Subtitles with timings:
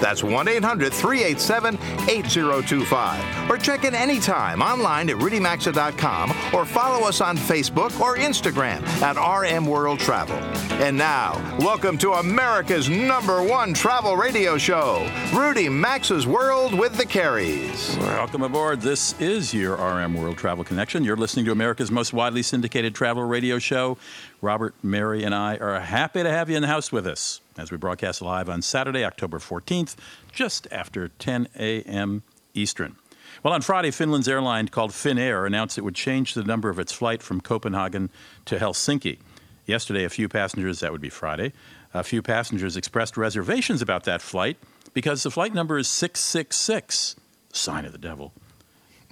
[0.00, 1.74] That's 1 800 387
[2.08, 3.50] 8025.
[3.50, 9.16] Or check in anytime online at rudymaxa.com or follow us on Facebook or Instagram at
[9.16, 10.36] RM World Travel.
[10.82, 17.04] And now, welcome to America's number one travel radio show, Rudy Maxa's World with the
[17.04, 17.98] Careys.
[17.98, 18.80] Welcome aboard.
[18.80, 21.04] This is your RM World Travel Connection.
[21.04, 23.98] You're listening to America's most widely syndicated travel radio show.
[24.42, 27.70] Robert, Mary, and I are happy to have you in the house with us as
[27.70, 29.96] we broadcast live on Saturday, October 14th,
[30.32, 32.22] just after 10 a.m.
[32.54, 32.96] Eastern.
[33.42, 36.92] Well, on Friday, Finland's airline called Finnair announced it would change the number of its
[36.92, 38.08] flight from Copenhagen
[38.46, 39.18] to Helsinki.
[39.66, 41.52] Yesterday, a few passengers, that would be Friday,
[41.92, 44.56] a few passengers expressed reservations about that flight
[44.94, 47.16] because the flight number is 666,
[47.52, 48.32] sign of the devil.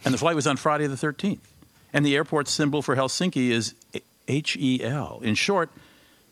[0.04, 1.40] And the flight was on Friday the 13th.
[1.92, 3.74] And the airport symbol for Helsinki is
[4.28, 5.20] H E L.
[5.22, 5.70] In short,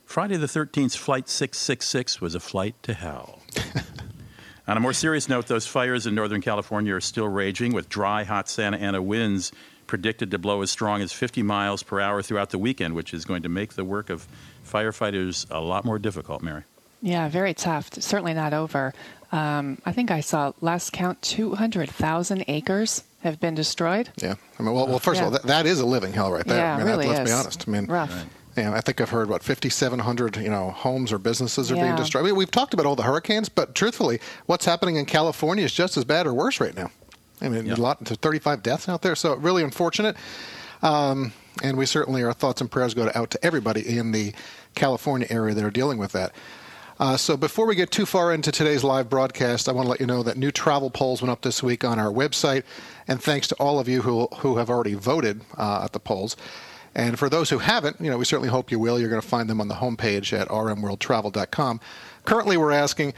[0.04, 3.40] Friday the 13th, Flight 666 was a flight to hell.
[4.68, 8.24] On a more serious note, those fires in Northern California are still raging with dry,
[8.24, 9.52] hot Santa Ana winds
[9.86, 13.24] predicted to blow as strong as 50 miles per hour throughout the weekend, which is
[13.24, 14.26] going to make the work of
[14.66, 16.64] firefighters a lot more difficult, Mary.
[17.02, 17.92] Yeah, very tough.
[17.94, 18.94] Certainly not over.
[19.32, 24.10] Um, I think I saw last count 200,000 acres have been destroyed.
[24.22, 24.34] Yeah.
[24.58, 25.26] I mean, well, well first Yeah.
[25.26, 26.58] of all, that, that is a living hell right there.
[26.58, 27.64] Yeah, I mean, it really let's be honest.
[27.66, 28.24] I mean, Rough.
[28.56, 31.96] you know, I think I've heard what 5,700 you know homes or businesses are being
[31.96, 32.24] destroyed.
[32.24, 35.72] I mean, we've talked about all the hurricanes, but truthfully, what's happening in California is
[35.72, 36.90] just as bad or worse right now.
[37.40, 37.74] I mean, Yeah.
[37.74, 40.16] a lot, there's 35 deaths out there, so really unfortunate.
[40.82, 41.32] Um,
[41.62, 44.32] and we certainly, our thoughts and prayers go to, out to everybody in the
[44.74, 46.32] California area that are dealing with that.
[46.98, 50.00] Uh, so before we get too far into today's live broadcast, I want to let
[50.00, 52.62] you know that new travel polls went up this week on our website,
[53.06, 56.36] and thanks to all of you who who have already voted uh, at the polls.
[56.94, 58.98] And for those who haven't, you know, we certainly hope you will.
[58.98, 61.80] You're going to find them on the homepage at rmworldtravel.com.
[62.24, 63.12] Currently, we're asking,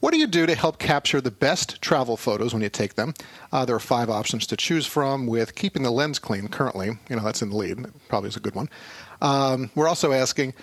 [0.00, 3.12] what do you do to help capture the best travel photos when you take them?
[3.52, 6.98] Uh, there are five options to choose from, with keeping the lens clean currently.
[7.10, 7.84] You know, that's in the lead.
[8.08, 8.70] Probably is a good one.
[9.20, 10.54] Um, we're also asking,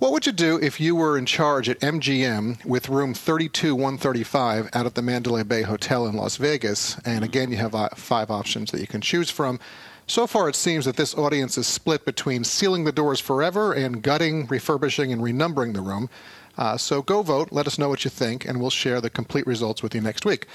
[0.00, 4.86] what would you do if you were in charge at MGM with room 32135 out
[4.86, 6.98] at the Mandalay Bay Hotel in Las Vegas?
[7.04, 9.60] And again, you have uh, five options that you can choose from.
[10.06, 14.02] So far, it seems that this audience is split between sealing the doors forever and
[14.02, 16.08] gutting, refurbishing, and renumbering the room.
[16.56, 19.46] Uh, so go vote, let us know what you think, and we'll share the complete
[19.46, 20.46] results with you next week.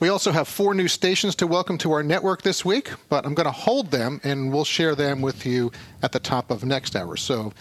[0.00, 3.34] We also have four new stations to welcome to our network this week, but I'm
[3.34, 5.70] going to hold them and we'll share them with you
[6.02, 7.16] at the top of next hour.
[7.16, 7.52] So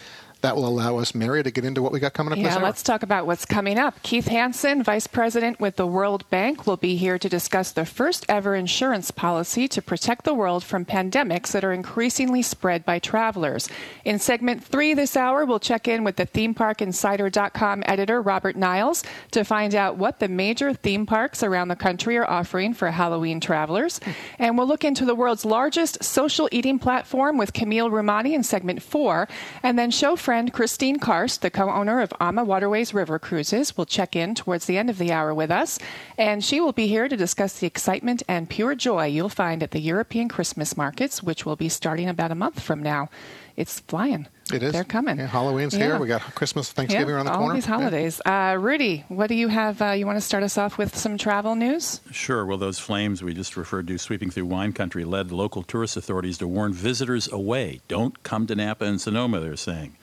[0.43, 2.61] that will allow us, Mary, to get into what we got coming up this Yeah,
[2.61, 4.03] let's talk about what's coming up.
[4.03, 8.25] Keith Hansen, Vice President with the World Bank, will be here to discuss the first
[8.27, 13.69] ever insurance policy to protect the world from pandemics that are increasingly spread by travelers.
[14.03, 19.45] In segment three this hour, we'll check in with the themeparkinsider.com editor, Robert Niles, to
[19.45, 24.01] find out what the major theme parks around the country are offering for Halloween travelers.
[24.37, 28.81] And we'll look into the world's largest social eating platform with Camille Rumani in segment
[28.81, 29.29] four.
[29.63, 33.85] And then show friend Kristin Karst, the co owner of Ama Waterways River Cruises, will
[33.85, 35.77] check in towards the end of the hour with us.
[36.17, 39.69] And she will be here to discuss the excitement and pure joy you'll find at
[39.69, 43.09] the European Christmas markets, which will be starting about a month from now.
[43.55, 44.25] It's flying.
[44.51, 44.73] It is.
[44.73, 45.19] They're coming.
[45.19, 45.85] Yeah, Halloween's Yeah.
[45.85, 45.99] here.
[45.99, 47.53] We got Christmas, Thanksgiving Yeah, around the all corner.
[47.53, 47.75] these Yeah.
[47.75, 48.19] holidays.
[48.25, 49.79] Uh, Rudy, what do you have?
[49.83, 52.01] Uh, you want to start us off with some travel news?
[52.09, 52.43] Sure.
[52.43, 56.39] Well, those flames we just referred to sweeping through wine country led local tourist authorities
[56.39, 57.81] to warn visitors away.
[57.87, 59.95] Don't come to Napa and Sonoma, they're saying.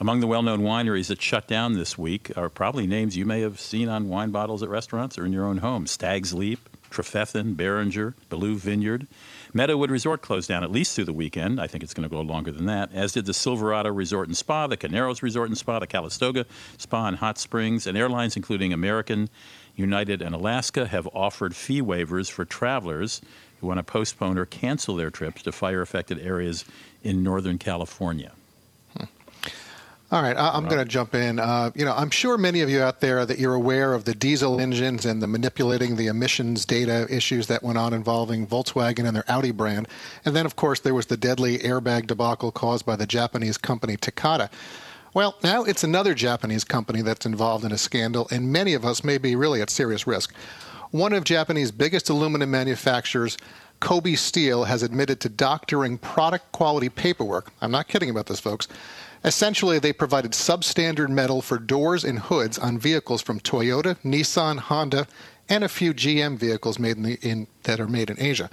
[0.00, 3.42] Among the well known wineries that shut down this week are probably names you may
[3.42, 7.56] have seen on wine bottles at restaurants or in your own home Stag's Leap, Trefethen,
[7.56, 9.06] Beringer, Bellew Vineyard.
[9.54, 11.60] Meadowood Resort closed down at least through the weekend.
[11.60, 14.36] I think it's going to go longer than that, as did the Silverado Resort and
[14.36, 16.44] Spa, the Carneros Resort and Spa, the Calistoga
[16.76, 19.30] Spa and Hot Springs, and airlines including American,
[19.76, 23.20] United, and Alaska have offered fee waivers for travelers
[23.60, 26.64] who want to postpone or cancel their trips to fire affected areas
[27.04, 28.32] in Northern California.
[30.14, 31.40] All right, I- I'm going to jump in.
[31.40, 34.14] Uh, you know, I'm sure many of you out there that you're aware of the
[34.14, 39.16] diesel engines and the manipulating the emissions data issues that went on involving Volkswagen and
[39.16, 39.88] their Audi brand.
[40.24, 43.96] And then, of course, there was the deadly airbag debacle caused by the Japanese company
[43.96, 44.50] Takata.
[45.14, 49.02] Well, now it's another Japanese company that's involved in a scandal, and many of us
[49.02, 50.32] may be really at serious risk.
[50.92, 53.36] One of Japanese biggest aluminum manufacturers
[53.80, 57.52] Kobe Steel has admitted to doctoring product quality paperwork.
[57.60, 58.68] I'm not kidding about this, folks.
[59.24, 65.06] Essentially, they provided substandard metal for doors and hoods on vehicles from Toyota, Nissan, Honda,
[65.48, 68.50] and a few GM vehicles made in, the, in that are made in Asia.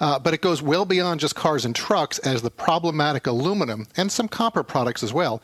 [0.00, 4.10] Uh, but it goes well beyond just cars and trucks, as the problematic aluminum and
[4.10, 5.42] some copper products as well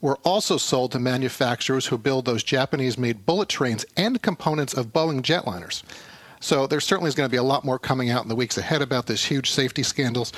[0.00, 4.92] were also sold to manufacturers who build those Japanese made bullet trains and components of
[4.92, 5.82] Boeing jetliners.
[6.40, 8.58] So there certainly is going to be a lot more coming out in the weeks
[8.58, 10.30] ahead about this huge safety scandals.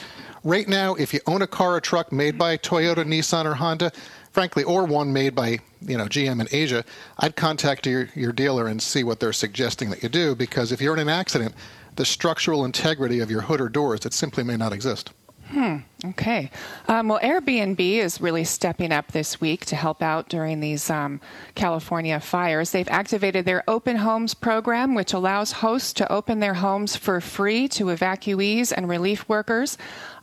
[0.46, 3.90] Right now, if you own a car or truck made by Toyota, Nissan, or Honda,
[4.30, 6.84] frankly, or one made by you know GM in Asia,
[7.18, 10.80] I'd contact your, your dealer and see what they're suggesting that you do because if
[10.80, 11.52] you're in an accident,
[11.96, 15.10] the structural integrity of your hood or doors, it simply may not exist.
[15.46, 15.78] Hmm.
[16.04, 16.50] Okay.
[16.88, 21.22] Um, well, Airbnb is really stepping up this week to help out during these um,
[21.54, 22.70] California fires.
[22.70, 27.66] They've activated their Open Homes program, which allows hosts to open their homes for free
[27.68, 29.78] to evacuees and relief workers.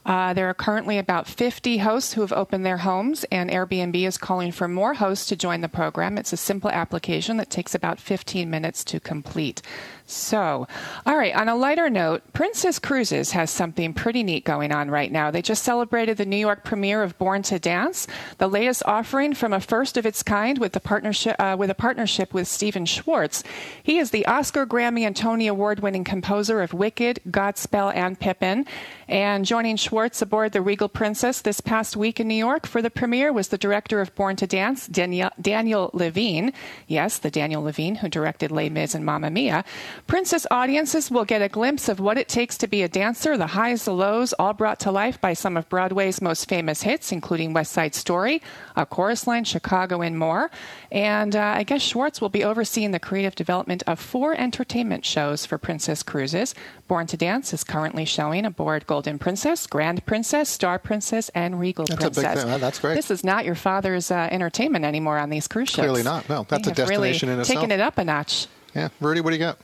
[0.06, 4.18] Uh, there are currently about 50 hosts who have opened their homes, and Airbnb is
[4.18, 6.18] calling for more hosts to join the program.
[6.18, 9.62] It's a simple application that takes about 15 minutes to complete.
[10.06, 10.68] So,
[11.06, 15.10] all right, on a lighter note, Princess Cruises has something pretty neat going on right
[15.10, 15.30] now.
[15.30, 18.06] They just celebrated the New York premiere of Born to Dance,
[18.38, 21.74] the latest offering from a first of its kind with the partnership uh, with a
[21.74, 23.42] partnership with Stephen Schwartz.
[23.82, 28.66] He is the Oscar, Grammy, and Tony Award-winning composer of Wicked, Godspell, and Pippin.
[29.08, 32.90] And joining Schwartz aboard the Regal Princess this past week in New York for the
[32.90, 36.52] premiere was the director of Born to Dance, Daniel, Levine.
[36.86, 39.64] Yes, the Daniel Levine who directed Les Mis and Mamma Mia.
[40.06, 43.48] Princess audiences will get a glimpse of what it takes to be a dancer, the
[43.48, 47.52] highs, the lows, all brought to life by some of Broadway's most famous hits, including
[47.52, 48.40] West Side Story,
[48.76, 50.50] A Chorus Line, Chicago, and more.
[50.90, 55.44] And uh, I guess Schwartz will be overseeing the creative development of four entertainment shows
[55.44, 56.54] for Princess Cruises.
[56.88, 61.84] Born to Dance is currently showing aboard Golden Princess, Grand Princess, Star Princess, and Regal
[61.84, 62.24] that's Princess.
[62.24, 62.60] A big thing.
[62.60, 62.94] That's great.
[62.94, 65.80] This is not your father's uh, entertainment anymore on these cruise ships.
[65.80, 66.28] Clearly not.
[66.28, 67.58] No, that's they a destination really in itself.
[67.58, 68.46] Taking it up a notch.
[68.72, 69.58] Yeah, Rudy, what do you got?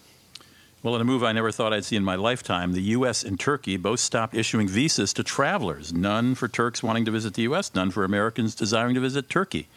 [0.83, 3.23] Well, in a move I never thought I'd see in my lifetime, the U.S.
[3.23, 5.93] and Turkey both stopped issuing visas to travelers.
[5.93, 9.69] None for Turks wanting to visit the U.S., none for Americans desiring to visit Turkey.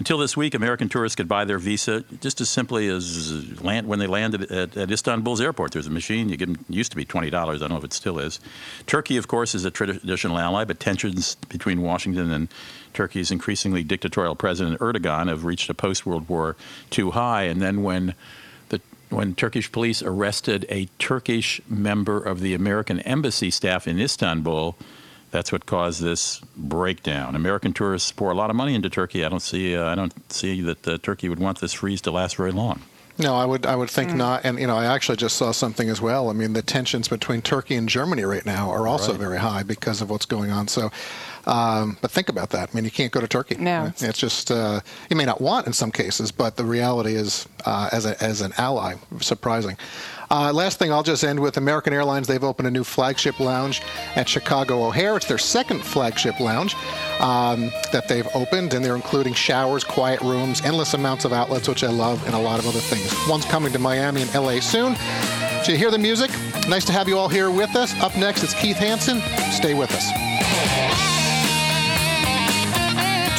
[0.00, 3.98] Until this week, American tourists could buy their visa just as simply as land, when
[3.98, 5.72] they landed at, at Istanbul's airport.
[5.72, 6.30] There's a machine.
[6.30, 7.60] You get them, used to be twenty dollars.
[7.60, 8.40] I don't know if it still is.
[8.86, 12.48] Turkey, of course, is a traditional ally, but tensions between Washington and
[12.94, 16.56] Turkey's increasingly dictatorial President Erdogan have reached a post-World War
[16.96, 17.42] II high.
[17.42, 18.14] And then when
[18.70, 18.80] the
[19.10, 24.78] when Turkish police arrested a Turkish member of the American embassy staff in Istanbul
[25.30, 27.36] that's what caused this breakdown.
[27.36, 29.24] American tourists pour a lot of money into Turkey.
[29.24, 29.76] I don't see.
[29.76, 32.82] Uh, I don't see that uh, Turkey would want this freeze to last very long.
[33.20, 34.16] No, I would I would think mm.
[34.16, 34.44] not.
[34.44, 36.30] And you know, I actually just saw something as well.
[36.30, 39.20] I mean, the tensions between Turkey and Germany right now are also right.
[39.20, 40.68] very high because of what's going on.
[40.68, 40.90] So,
[41.46, 42.70] um, but think about that.
[42.72, 43.56] I mean, you can't go to Turkey.
[43.56, 44.80] No, it's just uh,
[45.10, 48.40] you may not want in some cases, but the reality is, uh, as a, as
[48.40, 49.76] an ally, surprising.
[50.30, 52.28] Uh, last thing, I'll just end with American Airlines.
[52.28, 53.82] They've opened a new flagship lounge
[54.14, 55.16] at Chicago O'Hare.
[55.16, 56.76] It's their second flagship lounge
[57.18, 61.82] um, that they've opened, and they're including showers, quiet rooms, endless amounts of outlets, which
[61.82, 63.12] I love, and a lot of other things.
[63.28, 64.94] One's coming to Miami and LA soon.
[65.64, 66.30] So you hear the music?
[66.68, 67.92] Nice to have you all here with us.
[68.00, 69.20] Up next, it's Keith Hansen.
[69.52, 70.29] Stay with us.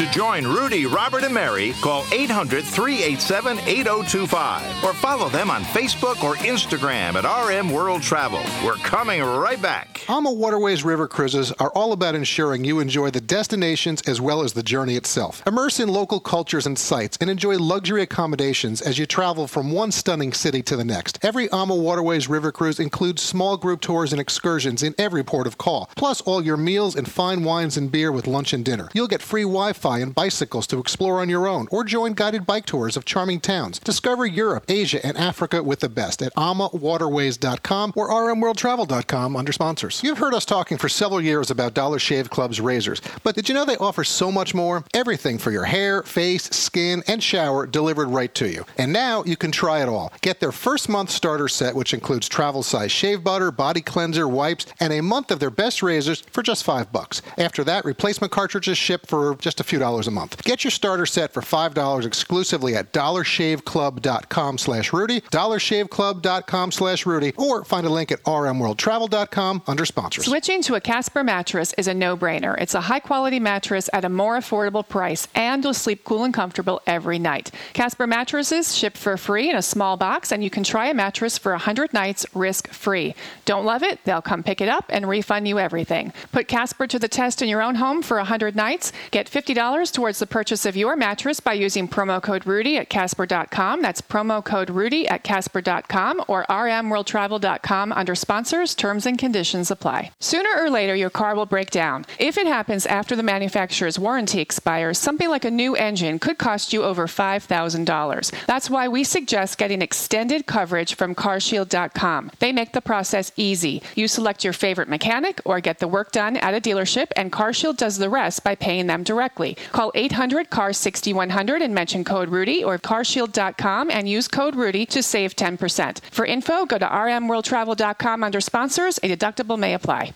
[0.01, 6.23] To join Rudy, Robert, and Mary, call 800 387 8025 or follow them on Facebook
[6.23, 8.41] or Instagram at RM World Travel.
[8.65, 10.03] We're coming right back.
[10.09, 14.53] AMA Waterways River Cruises are all about ensuring you enjoy the destinations as well as
[14.53, 15.43] the journey itself.
[15.45, 19.91] Immerse in local cultures and sites and enjoy luxury accommodations as you travel from one
[19.91, 21.19] stunning city to the next.
[21.23, 25.59] Every AMA Waterways River Cruise includes small group tours and excursions in every port of
[25.59, 28.89] call, plus all your meals and fine wines and beer with lunch and dinner.
[28.95, 32.45] You'll get free Wi Fi and bicycles to explore on your own, or join guided
[32.45, 33.79] bike tours of charming towns.
[33.79, 40.01] Discover Europe, Asia, and Africa with the best at amawaterways.com or rmworldtravel.com under sponsors.
[40.03, 43.55] You've heard us talking for several years about Dollar Shave Club's razors, but did you
[43.55, 44.83] know they offer so much more?
[44.93, 48.65] Everything for your hair, face, skin, and shower delivered right to you.
[48.77, 50.11] And now you can try it all.
[50.21, 54.65] Get their first month starter set, which includes travel size shave butter, body cleanser, wipes,
[54.79, 57.21] and a month of their best razors for just five bucks.
[57.37, 60.43] After that, replacement cartridges ship for just a few few dollars a month.
[60.43, 67.63] Get your starter set for $5 exclusively at dollarshaveclub.com slash Rudy, dollarshaveclub.com slash Rudy, or
[67.63, 70.25] find a link at rmworldtravel.com under sponsors.
[70.25, 72.59] Switching to a Casper mattress is a no-brainer.
[72.59, 76.81] It's a high-quality mattress at a more affordable price, and you'll sleep cool and comfortable
[76.85, 77.51] every night.
[77.71, 81.37] Casper mattresses ship for free in a small box, and you can try a mattress
[81.37, 83.15] for 100 nights risk-free.
[83.45, 84.03] Don't love it?
[84.03, 86.11] They'll come pick it up and refund you everything.
[86.33, 88.91] Put Casper to the test in your own home for 100 nights.
[89.11, 93.83] Get $50 towards the purchase of your mattress by using promo code Rudy at Casper.com.
[93.83, 98.73] That's promo code Rudy at Casper.com or rmworldtravel.com under sponsors.
[98.73, 100.13] Terms and conditions apply.
[100.19, 102.05] Sooner or later, your car will break down.
[102.17, 106.73] If it happens after the manufacturer's warranty expires, something like a new engine could cost
[106.73, 108.45] you over $5,000.
[108.47, 112.31] That's why we suggest getting extended coverage from carshield.com.
[112.39, 113.83] They make the process easy.
[113.95, 117.77] You select your favorite mechanic or get the work done at a dealership, and CarShield
[117.77, 119.50] does the rest by paying them directly.
[119.71, 125.03] Call 800 CAR 6100 and mention code Rudy or carshield.com and use code Rudy to
[125.03, 126.01] save 10%.
[126.11, 128.97] For info, go to rmworldtravel.com under sponsors.
[128.99, 130.13] A deductible may apply.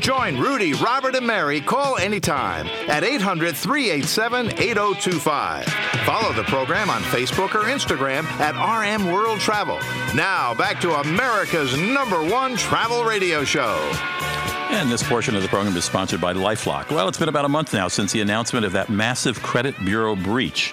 [0.00, 5.64] Join Rudy, Robert, and Mary, call anytime at 800 387 8025.
[6.04, 9.78] Follow the program on Facebook or Instagram at RM World Travel.
[10.14, 13.76] Now, back to America's number one travel radio show.
[14.70, 16.90] And this portion of the program is sponsored by Lifelock.
[16.90, 20.14] Well, it's been about a month now since the announcement of that massive credit bureau
[20.14, 20.72] breach.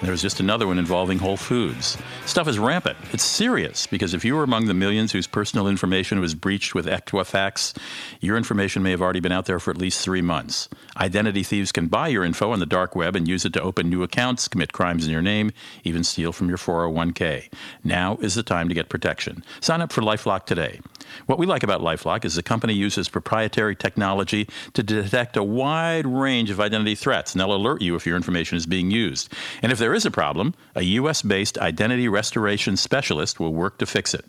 [0.00, 1.98] There was just another one involving Whole Foods.
[2.24, 2.96] Stuff is rampant.
[3.12, 6.86] It's serious because if you were among the millions whose personal information was breached with
[6.86, 7.76] Equifax,
[8.20, 10.68] your information may have already been out there for at least three months.
[10.96, 13.90] Identity thieves can buy your info on the dark web and use it to open
[13.90, 15.50] new accounts, commit crimes in your name,
[15.82, 17.50] even steal from your 401k.
[17.82, 19.42] Now is the time to get protection.
[19.60, 20.80] Sign up for Lifelock today.
[21.26, 26.06] What we like about Lifelock is the company uses proprietary technology to detect a wide
[26.06, 29.32] range of identity threats, and they'll alert you if your information is being used.
[29.62, 31.22] And if there is a problem, a U.S.
[31.22, 34.24] based identity restoration specialist will work to fix it.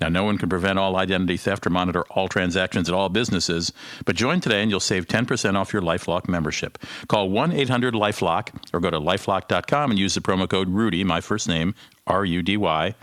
[0.00, 3.72] Now, no one can prevent all identity theft or monitor all transactions at all businesses,
[4.04, 6.78] but join today and you'll save 10% off your Lifelock membership.
[7.08, 11.20] Call 1 800 Lifelock or go to lifelock.com and use the promo code Rudy, my
[11.20, 11.74] first name,
[12.06, 12.94] R U D Y,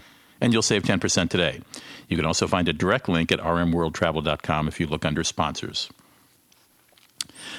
[0.42, 1.62] and you'll save 10% today.
[2.08, 5.90] You can also find a direct link at rmworldtravel.com if you look under sponsors.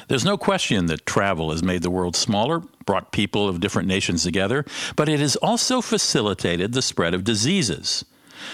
[0.08, 4.22] There's no question that travel has made the world smaller, brought people of different nations
[4.22, 8.04] together, but it has also facilitated the spread of diseases.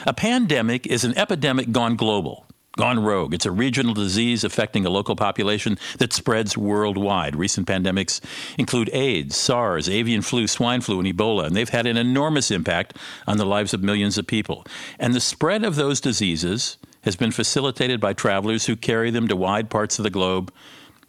[0.06, 2.46] A pandemic is an epidemic gone global,
[2.76, 3.34] gone rogue.
[3.34, 7.36] It's a regional disease affecting a local population that spreads worldwide.
[7.36, 8.20] Recent pandemics
[8.58, 12.96] include AIDS, SARS, avian flu, swine flu, and Ebola, and they've had an enormous impact
[13.26, 14.64] on the lives of millions of people.
[14.98, 19.36] And the spread of those diseases has been facilitated by travelers who carry them to
[19.36, 20.52] wide parts of the globe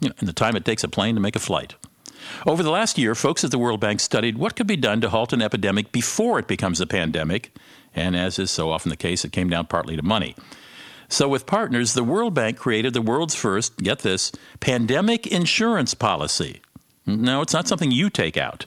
[0.00, 1.74] you know, in the time it takes a plane to make a flight.
[2.46, 5.10] Over the last year, folks at the World Bank studied what could be done to
[5.10, 7.56] halt an epidemic before it becomes a pandemic,
[7.94, 10.34] and as is so often the case, it came down partly to money.
[11.08, 16.60] So, with partners, the World Bank created the world's first, get this, pandemic insurance policy.
[17.06, 18.66] No, it's not something you take out.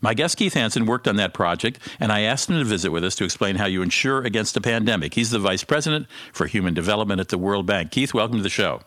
[0.00, 3.04] My guest Keith Hansen worked on that project, and I asked him to visit with
[3.04, 5.14] us to explain how you insure against a pandemic.
[5.14, 7.90] He's the Vice President for Human Development at the World Bank.
[7.90, 8.80] Keith, welcome to the show.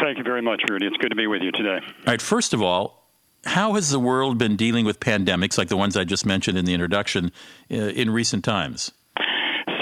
[0.00, 0.86] Thank you very much, Rudy.
[0.86, 1.80] It's good to be with you today.
[1.84, 3.08] All right, first of all,
[3.44, 6.64] how has the world been dealing with pandemics like the ones I just mentioned in
[6.64, 7.32] the introduction
[7.70, 8.92] uh, in recent times?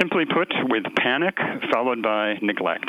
[0.00, 1.36] Simply put, with panic
[1.70, 2.88] followed by neglect.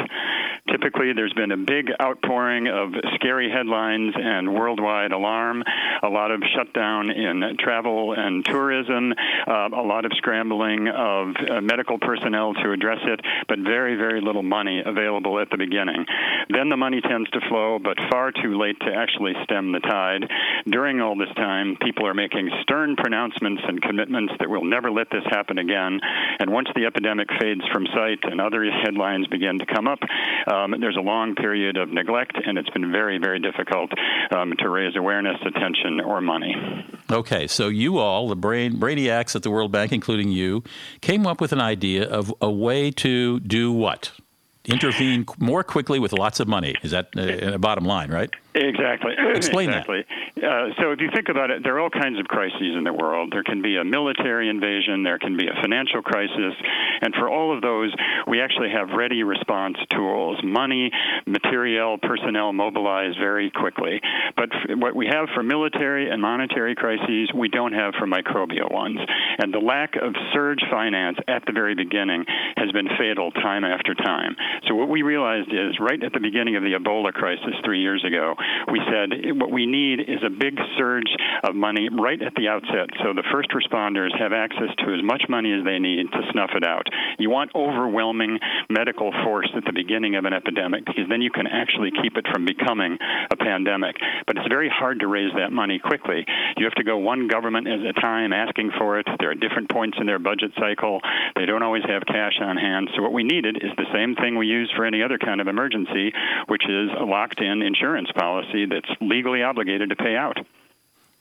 [0.72, 5.62] Typically, there's been a big outpouring of scary headlines and worldwide alarm,
[6.03, 9.12] a lot of shutdown in travel and tourism,
[9.46, 14.22] uh, a lot of scrambling of uh, medical personnel to address it, but very, very
[14.22, 16.06] little money available at the beginning.
[16.50, 20.30] Then the money tends to flow, but far too late to actually stem the tide.
[20.65, 25.10] During all this time, people are making stern pronouncements and commitments that we'll never let
[25.10, 26.00] this happen again.
[26.39, 27.00] And once the epidemic
[27.39, 30.00] fades from sight and other headlines begin to come up,
[30.51, 33.91] um, there's a long period of neglect, and it's been very, very difficult
[34.31, 36.55] um, to raise awareness, attention, or money.
[37.12, 40.63] Okay, so you all, the brain brainiacs at the World Bank, including you,
[41.01, 44.12] came up with an idea of a way to do what?
[44.65, 46.75] intervene more quickly with lots of money.
[46.84, 48.29] Is that uh, a bottom line, right?
[48.53, 49.13] Exactly.
[49.34, 50.05] Explain exactly.
[50.08, 50.21] that.
[50.42, 52.94] Uh, so if you think about it, there are all kinds of crises in the
[52.94, 53.30] world.
[53.32, 56.54] There can be a military invasion, there can be a financial crisis,
[57.02, 57.94] and for all of those,
[58.28, 60.90] we actually have ready response tools, money,
[61.28, 64.02] material, personnel mobilized very quickly.
[64.36, 69.00] But what we have for military and monetary crises, we don't have for microbial ones.
[69.38, 72.26] And the lack of surge finance at the very beginning
[72.58, 74.36] has been fatal time after time.
[74.68, 78.04] So what we realized is right at the beginning of the Ebola crisis three years
[78.06, 78.36] ago,
[78.72, 81.12] we said what we need is a big surge
[81.44, 85.24] of money right at the outset so the first responders have access to as much
[85.30, 86.88] money as they need to snuff it out.
[87.20, 91.48] You want overwhelming medical force at the beginning of an epidemic because then you can
[91.48, 92.98] actually keep it from becoming
[93.32, 93.96] a pandemic.
[94.28, 96.26] But it's very hard to raise that money quickly.
[96.58, 99.08] You have to go one government at a time asking for it.
[99.20, 101.02] There are different points in their budget cycle.
[101.36, 102.90] They don't always have cash on hand.
[102.96, 105.48] So what we needed is the same thing we use for any other kind of
[105.48, 106.14] emergency,
[106.48, 110.38] which is a locked in insurance policy that's legally obligated to pay out.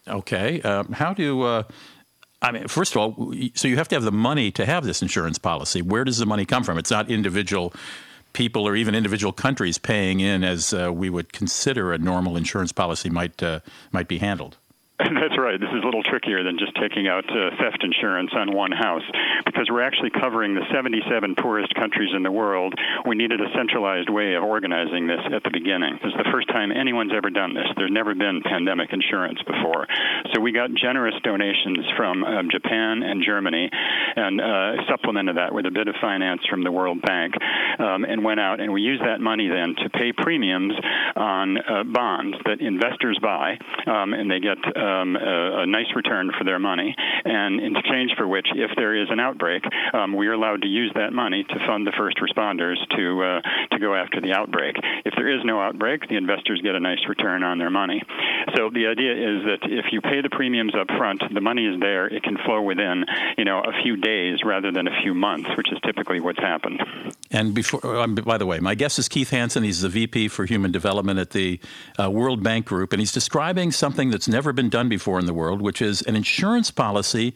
[0.06, 0.60] Okay.
[0.62, 1.42] Um, how do.
[1.42, 1.62] Uh,
[2.42, 5.02] I mean, first of all, so you have to have the money to have this
[5.02, 5.82] insurance policy.
[5.82, 6.78] Where does the money come from?
[6.78, 7.74] It's not individual
[8.32, 12.72] people or even individual countries paying in as uh, we would consider a normal insurance
[12.72, 13.60] policy might uh,
[13.92, 14.56] might be handled.
[15.20, 15.58] That's right.
[15.58, 19.04] This is a little trickier than just taking out uh, theft insurance on one house
[19.46, 22.74] because we're actually covering the 77 poorest countries in the world.
[23.06, 25.96] We needed a centralized way of organizing this at the beginning.
[26.04, 27.64] This is the first time anyone's ever done this.
[27.76, 29.86] There's never been pandemic insurance before.
[30.34, 35.64] So we got generous donations from um, Japan and Germany and uh, supplemented that with
[35.64, 37.34] a bit of finance from the World Bank
[37.78, 40.74] um, and went out and we used that money then to pay premiums
[41.16, 45.86] on uh, bonds that investors buy um, and they get uh, um, a, a, nice
[45.94, 46.94] return for their money,
[47.24, 50.68] and in exchange for which, if there is an outbreak, um, we are allowed to
[50.68, 53.40] use that money to fund the first responders to uh,
[53.72, 54.76] to go after the outbreak.
[55.04, 58.02] If there is no outbreak, the investors get a nice return on their money.
[58.56, 61.80] So the idea is that if you pay the premiums up front, the money is
[61.80, 62.06] there.
[62.06, 63.04] It can flow within
[63.38, 66.80] you know a few days rather than a few months, which is typically what's happened.
[67.30, 69.62] And before, um, by the way, my guest is Keith Hansen.
[69.62, 71.60] He's the VP for Human Development at the
[71.98, 75.26] uh, World Bank Group, and he's describing something that's never been done done before in
[75.26, 77.34] the world, which is an insurance policy.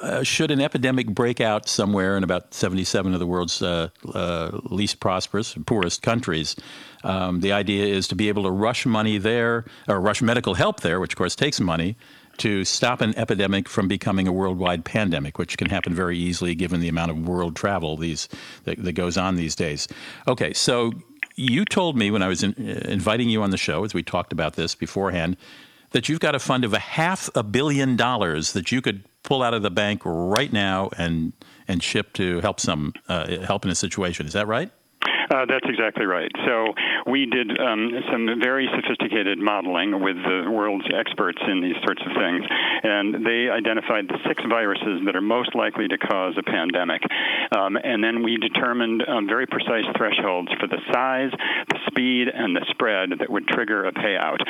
[0.00, 4.60] Uh, should an epidemic break out somewhere in about 77 of the world's uh, uh,
[4.70, 6.56] least prosperous, poorest countries,
[7.02, 10.80] um, the idea is to be able to rush money there, or rush medical help
[10.80, 11.96] there, which of course takes money,
[12.40, 16.80] to stop an epidemic from becoming a worldwide pandemic, which can happen very easily given
[16.80, 18.28] the amount of world travel these
[18.64, 19.86] that, that goes on these days.
[20.26, 20.92] Okay, so
[21.36, 24.02] you told me when I was in, uh, inviting you on the show, as we
[24.02, 25.36] talked about this beforehand,
[25.90, 29.42] that you've got a fund of a half a billion dollars that you could pull
[29.42, 31.32] out of the bank right now and
[31.68, 34.26] and ship to help some uh, help in a situation.
[34.26, 34.70] Is that right?
[35.30, 36.30] Uh, that's exactly right.
[36.44, 36.74] So
[37.06, 42.10] we did um, some very sophisticated modeling with the world's experts in these sorts of
[42.18, 42.42] things,
[42.82, 47.02] and they identified the six viruses that are most likely to cause a pandemic.
[47.54, 51.30] Um, and then we determined um, very precise thresholds for the size,
[51.70, 54.42] the speed, and the spread that would trigger a payout.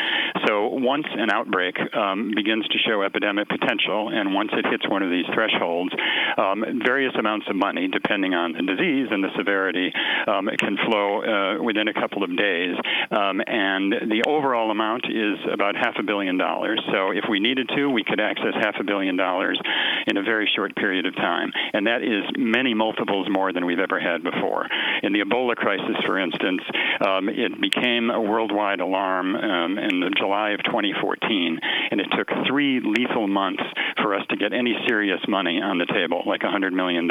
[0.46, 5.02] So once an outbreak um, begins to show epidemic potential, and once it hits one
[5.02, 5.92] of these thresholds,
[6.38, 9.92] um, various amounts of money, depending on the disease and the severity,
[10.26, 12.76] um, can flow uh, within a couple of days.
[13.10, 16.80] Um, and the overall amount is about half a billion dollars.
[16.92, 19.60] So if we needed to, we could access half a billion dollars
[20.06, 21.52] in a very short period of time.
[21.72, 24.66] And that is many multiples more than we've ever had before.
[25.02, 26.62] In the Ebola crisis, for instance,
[27.06, 31.58] um, it became a worldwide alarm um, in July of 2014,
[31.90, 33.62] and it took three lethal months
[34.02, 37.08] for us to get any serious money on the table, like $100 million.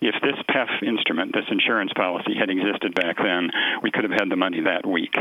[0.00, 3.50] If this PEF instrument, this insurance policy, had existed back then,
[3.82, 5.14] we could have had the money that week.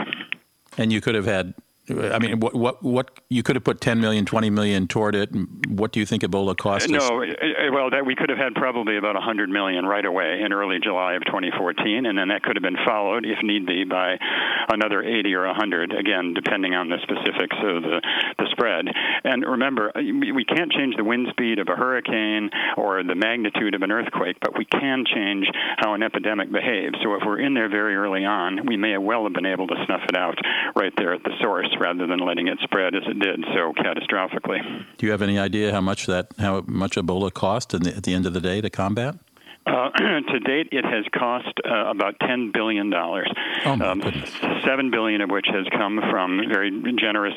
[0.78, 1.54] And you could have had
[1.90, 5.30] I mean, what what what you could have put 10 million, 20 million toward it.
[5.68, 7.10] What do you think Ebola cost no, us?
[7.10, 10.80] No, well, that we could have had probably about 100 million right away in early
[10.82, 14.18] July of 2014, and then that could have been followed, if need be, by
[14.70, 18.02] another 80 or 100, again, depending on the specifics of the
[18.38, 18.86] the spread.
[19.24, 23.82] And remember, we can't change the wind speed of a hurricane or the magnitude of
[23.82, 25.48] an earthquake, but we can change
[25.78, 26.96] how an epidemic behaves.
[27.04, 29.76] So if we're in there very early on, we may well have been able to
[29.86, 30.38] snuff it out
[30.76, 34.86] right there at the source rather than letting it spread as it did so catastrophically.
[34.98, 38.14] Do you have any idea how much that how much Ebola cost the, at the
[38.14, 39.16] end of the day to combat?
[39.66, 39.90] Uh,
[40.32, 43.32] to date, it has cost uh, about ten billion dollars.
[43.66, 44.02] Oh um.
[44.64, 47.34] Seven billion of which has come from very generous,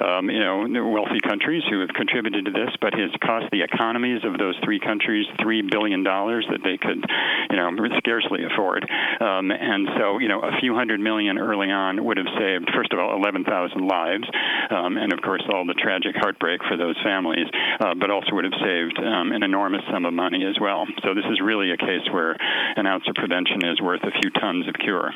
[0.00, 4.24] um, you know, wealthy countries who have contributed to this, but has cost the economies
[4.24, 7.04] of those three countries three billion dollars that they could,
[7.50, 8.84] you know, scarcely afford.
[9.20, 12.92] Um, and so, you know, a few hundred million early on would have saved, first
[12.92, 14.28] of all, eleven thousand lives,
[14.70, 17.48] um, and of course all the tragic heartbreak for those families,
[17.80, 20.86] uh, but also would have saved um, an enormous sum of money as well.
[21.02, 22.36] So this is really a case where
[22.76, 25.12] an ounce of prevention is worth a few tons of cure.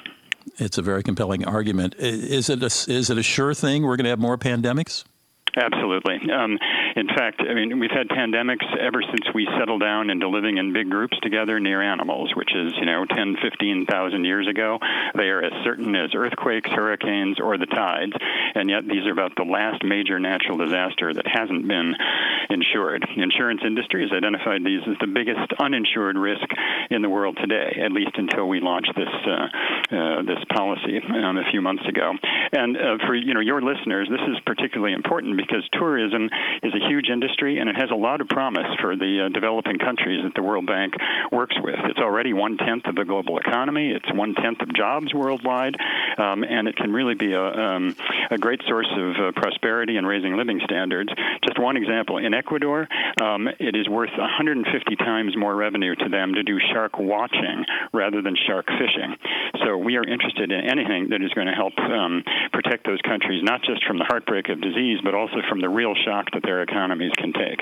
[0.59, 1.95] It's a very compelling argument.
[1.99, 5.05] Is it a, is it a sure thing we're going to have more pandemics?
[5.57, 6.19] Absolutely.
[6.33, 6.59] Um,
[6.97, 10.73] in fact, I mean, we've had pandemics ever since we settled down into living in
[10.73, 14.79] big groups together near animals, which is, you know, 10, 15,000 years ago.
[15.15, 18.13] They are as certain as earthquakes, hurricanes, or the tides,
[18.55, 21.95] and yet these are about the last major natural disaster that hasn't been
[22.51, 23.07] insured.
[23.15, 26.47] The insurance industry has identified these as the biggest uninsured risk
[26.91, 29.49] in the world today, at least until we launched this uh,
[29.95, 32.13] uh, this policy um, a few months ago.
[32.53, 36.31] And uh, for you know your listeners, this is particularly important because tourism
[36.63, 39.79] is a huge industry and it has a lot of promise for the uh, developing
[39.79, 40.95] countries that the World Bank
[41.33, 41.79] works with.
[41.85, 43.91] It's already one tenth of the global economy.
[43.91, 45.77] It's one tenth of jobs worldwide,
[46.19, 47.97] um, and it can really be a, um,
[48.31, 51.11] a great source of uh, prosperity and raising living standards.
[51.45, 52.89] Just one example: in Ecuador,
[53.21, 58.23] um, it is worth 150 times more revenue to them to do shark watching rather
[58.23, 59.17] than shark fishing.
[59.65, 63.43] So we are interested in anything that is going to help um, protect those countries,
[63.43, 66.63] not just from the heartbreak of disease, but also from the real shock that their
[66.63, 67.61] economies can take.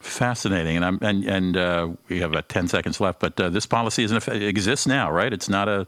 [0.00, 3.66] Fascinating, and I'm, and and uh, we have about ten seconds left, but uh, this
[3.66, 5.30] policy is in exists now, right?
[5.32, 5.86] It's not a,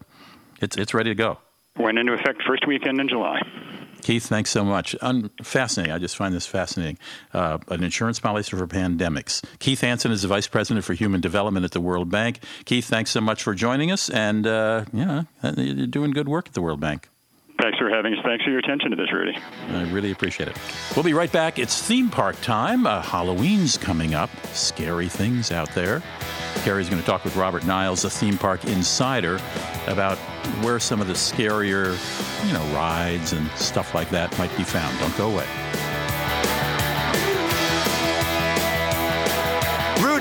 [0.61, 1.38] it's it's ready to go.
[1.79, 3.40] Went into effect first weekend in July.
[4.03, 4.97] Keith, thanks so much.
[5.01, 5.95] Un- fascinating.
[5.95, 6.99] I just find this fascinating.
[7.33, 9.42] Uh, an insurance policy for pandemics.
[9.61, 12.40] Keith Hansen is the Vice President for Human Development at the World Bank.
[12.64, 14.11] Keith, thanks so much for joining us.
[14.11, 15.23] And uh, yeah,
[15.57, 17.09] you're doing good work at the World Bank.
[17.62, 18.18] Thanks for having us.
[18.25, 19.38] Thanks for your attention to this, Rudy.
[19.68, 20.57] I really appreciate it.
[20.96, 21.61] We'll be right back.
[21.61, 22.87] It's theme park time.
[22.87, 24.31] Uh, Halloween's coming up.
[24.46, 26.03] Scary things out there.
[26.64, 29.38] Carey's going to talk with Robert Niles, a theme park insider,
[29.87, 30.18] about
[30.64, 31.96] where some of the scarier,
[32.46, 34.98] you know, rides and stuff like that might be found.
[34.98, 35.46] Don't go away.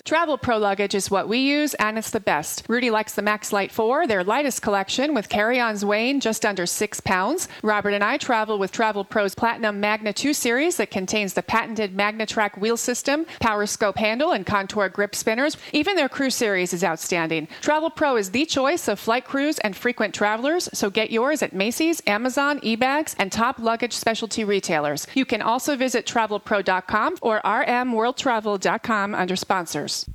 [0.00, 2.64] Travel Pro luggage is what we use, and it's the best.
[2.68, 7.00] Rudy likes the Maxlite 4, their lightest collection, with carry ons weighing just under six
[7.00, 7.48] pounds.
[7.62, 11.94] Robert and I travel with Travel Pro's Platinum Magna 2 series that contains the patented
[11.96, 15.56] MagnaTrack wheel system, power scope handle, and contour grip spinners.
[15.72, 17.48] Even their crew series is outstanding.
[17.60, 21.52] Travel Pro is the choice of flight crews and frequent travelers, so get yours at
[21.52, 25.06] Macy's, Amazon, eBags, and top luggage specialty retailers.
[25.14, 30.08] You can also visit travelpro.com or rmworldtravel.com under sponsors others.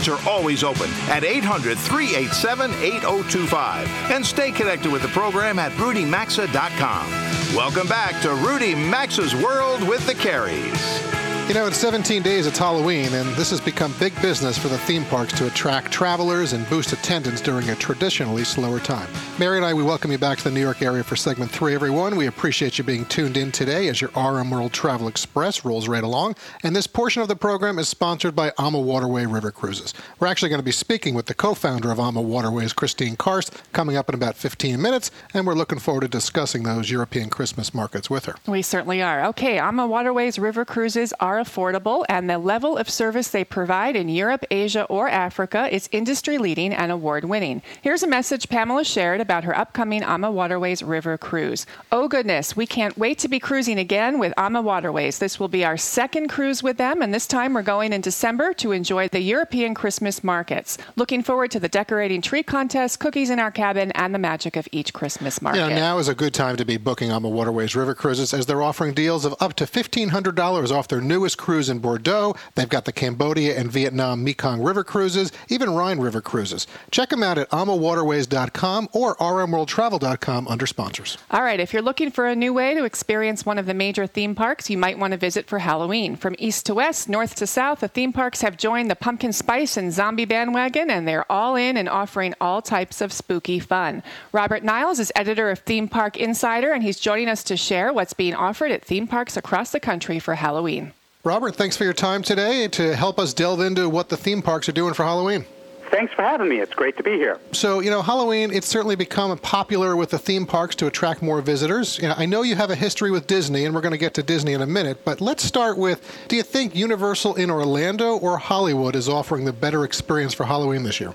[0.00, 3.86] Lines are always open at 800 387 8025.
[4.10, 7.10] And stay connected with the program at rudymaxa.com.
[7.54, 11.09] Welcome back to Rudy Maxa's World with the Careys.
[11.50, 14.78] You know, in 17 days it's Halloween, and this has become big business for the
[14.78, 19.08] theme parks to attract travelers and boost attendance during a traditionally slower time.
[19.36, 21.74] Mary and I, we welcome you back to the New York area for segment three,
[21.74, 22.14] everyone.
[22.14, 26.04] We appreciate you being tuned in today as your RM World Travel Express rolls right
[26.04, 26.36] along.
[26.62, 29.92] And this portion of the program is sponsored by AMA Waterway River Cruises.
[30.20, 33.60] We're actually going to be speaking with the co founder of AMA Waterways, Kristin Karst,
[33.72, 37.74] coming up in about 15 minutes, and we're looking forward to discussing those European Christmas
[37.74, 38.36] markets with her.
[38.46, 39.24] We certainly are.
[39.24, 44.08] Okay, AMA Waterways River Cruises are affordable, and the level of service they provide in
[44.08, 47.62] Europe, Asia, or Africa is industry leading and award winning.
[47.82, 51.66] Here's a message Pamela shared about her upcoming AMA Waterways River Cruise.
[51.90, 55.18] Oh, goodness, we can't wait to be cruising again with AMA Waterways.
[55.18, 58.52] This will be our second cruise with them, and this time we're going in December
[58.54, 60.78] to enjoy the European Christmas markets.
[60.96, 64.68] Looking forward to the decorating tree contest, cookies in our cabin, and the magic of
[64.72, 65.68] each Christmas market.
[65.68, 68.94] Now is a good time to be booking AMA Waterways River Cruises as they're offering
[68.94, 72.34] deals of up to $1,500 off their newest cruise in Bordeaux.
[72.54, 76.66] They've got the Cambodia and Vietnam Mekong River Cruises, even Rhine River Cruises.
[76.90, 81.18] Check them out at amawaterways.com or rmworldtravel.com under sponsors.
[81.30, 84.06] All right, if you're looking for a new way to experience one of the major
[84.06, 86.16] theme parks, you might want to visit for Halloween.
[86.16, 89.76] From east to west, north to south, the theme parks have joined the pumpkin spice
[89.76, 94.02] and zombie bandwagon, and they're all in and offering all types of spooky fun.
[94.32, 98.12] Robert Niles is editor of Theme Park Insider, and he's joining us to share what's
[98.12, 100.92] being offered at theme parks across the country for Halloween.
[101.22, 104.70] Robert, thanks for your time today to help us delve into what the theme parks
[104.70, 105.44] are doing for Halloween.
[105.90, 106.60] Thanks for having me.
[106.60, 107.38] It's great to be here.
[107.52, 111.42] So, you know, Halloween, it's certainly become popular with the theme parks to attract more
[111.42, 111.98] visitors.
[111.98, 114.14] You know, I know you have a history with Disney, and we're going to get
[114.14, 118.16] to Disney in a minute, but let's start with do you think Universal in Orlando
[118.16, 121.14] or Hollywood is offering the better experience for Halloween this year?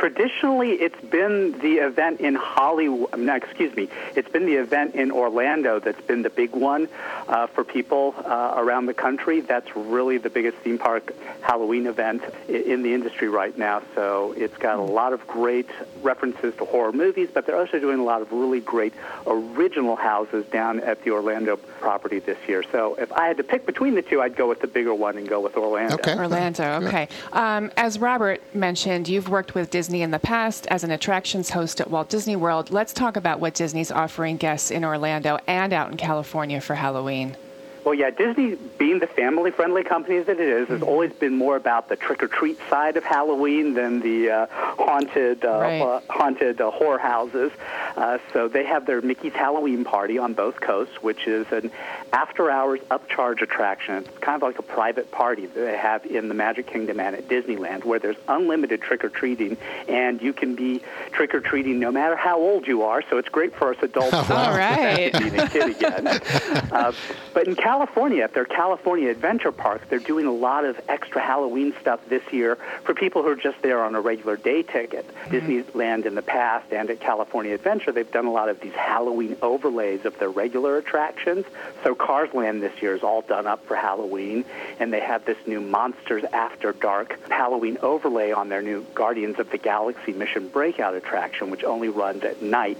[0.00, 3.18] Traditionally it's been the event in Hollywood.
[3.18, 3.90] No, excuse me.
[4.16, 6.88] It's been the event in Orlando that's been the big one
[7.28, 9.42] uh, for people uh, around the country.
[9.42, 13.82] That's really the biggest theme park Halloween event in the industry right now.
[13.94, 15.68] So it's got a lot of great
[16.02, 18.94] references to horror movies, but they're also doing a lot of really great
[19.26, 22.64] original houses down at the Orlando property this year.
[22.72, 25.18] So if I had to pick between the two, I'd go with the bigger one
[25.18, 25.96] and go with Orlando.
[25.96, 26.16] Okay.
[26.16, 26.80] Orlando.
[26.86, 27.08] Okay.
[27.32, 31.50] Um, as Robert mentioned, you've worked with Disney Disney in the past as an attractions
[31.50, 32.70] host at Walt Disney World.
[32.70, 37.36] Let's talk about what Disney's offering guests in Orlando and out in California for Halloween.
[37.84, 41.56] Well, yeah, Disney, being the family friendly company that it is, has always been more
[41.56, 45.80] about the trick or treat side of Halloween than the uh, haunted uh, right.
[45.80, 47.52] uh, haunted uh, horror houses.
[47.96, 51.70] Uh, so they have their Mickey's Halloween Party on both coasts, which is an
[52.12, 53.94] after hours upcharge attraction.
[53.96, 57.16] It's kind of like a private party that they have in the Magic Kingdom and
[57.16, 59.56] at Disneyland, where there's unlimited trick or treating,
[59.88, 63.02] and you can be trick or treating no matter how old you are.
[63.08, 64.12] So it's great for us adults.
[64.30, 65.12] All right.
[65.18, 66.20] being a kid again.
[66.70, 66.92] Uh,
[67.34, 71.72] but in California, at their California Adventure Park, they're doing a lot of extra Halloween
[71.80, 75.06] stuff this year for people who are just there on a regular day ticket.
[75.28, 79.36] Disneyland in the past and at California Adventure, they've done a lot of these Halloween
[79.40, 81.46] overlays of their regular attractions.
[81.84, 84.44] So Cars Land this year is all done up for Halloween,
[84.80, 89.48] and they have this new Monsters After Dark Halloween overlay on their new Guardians of
[89.50, 92.78] the Galaxy Mission Breakout attraction, which only runs at night.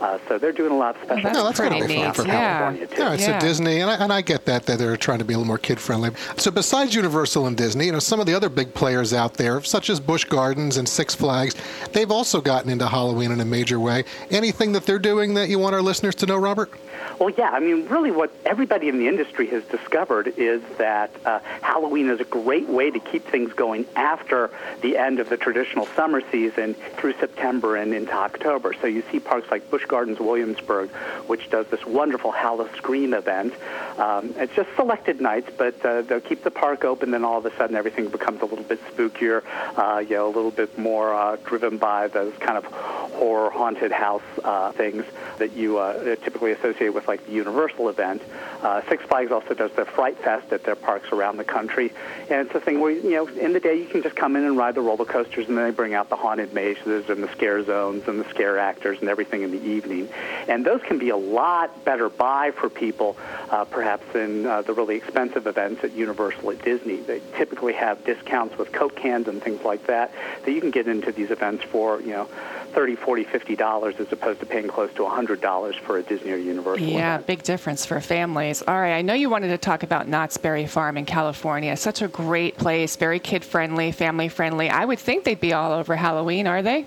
[0.00, 2.58] Uh, so they're doing a lot of special No, that's gotta be fun for yeah.
[2.58, 3.02] California, too.
[3.02, 3.36] Yeah, it's Yeah.
[3.36, 5.46] a Disney, and I, and I get that that they're trying to be a little
[5.46, 6.10] more kid friendly.
[6.36, 9.62] So besides Universal and Disney, you know, some of the other big players out there,
[9.62, 11.54] such as Busch Gardens and Six Flags,
[11.92, 14.04] they've also gotten into Halloween in a major way.
[14.30, 16.70] Anything that they're doing that you want our listeners to know, Robert?
[17.18, 17.50] Well, yeah.
[17.50, 22.20] I mean, really, what everybody in the industry has discovered is that uh, Halloween is
[22.20, 24.50] a great way to keep things going after
[24.82, 28.74] the end of the traditional summer season through September and into October.
[28.80, 30.90] So you see parks like Busch Gardens Williamsburg,
[31.26, 33.54] which does this wonderful Halloween event.
[33.98, 37.10] Um, it's just selected nights, but uh, they'll keep the park open.
[37.10, 39.42] Then all of a sudden, everything becomes a little bit spookier.
[39.76, 43.92] Uh, you know, a little bit more uh, driven by those kind of horror haunted
[43.92, 45.04] house uh, things
[45.38, 48.22] that you uh, typically associate with like the Universal event.
[48.62, 51.92] Uh, Six Flags also does their Fright Fest at their parks around the country,
[52.30, 54.44] and it's a thing where you know in the day you can just come in
[54.44, 57.30] and ride the roller coasters, and then they bring out the haunted mazes and the
[57.32, 60.08] scare zones and the scare actors and everything in the evening,
[60.48, 63.16] and those can be a lot better buy for people,
[63.50, 66.96] uh, perhaps than uh, the really expensive events at Universal at Disney.
[66.96, 70.12] They typically have discounts with Coke cans and things like that
[70.44, 72.28] that you can get into these events for you know.
[72.68, 76.30] 30 40 50 dollars as opposed to paying close to 100 dollars for a disney
[76.32, 77.26] or universal Yeah, event.
[77.26, 78.62] big difference for families.
[78.66, 81.76] All right, I know you wanted to talk about Knott's Berry Farm in California.
[81.76, 84.68] Such a great place, very kid friendly, family friendly.
[84.70, 86.86] I would think they'd be all over Halloween, are they?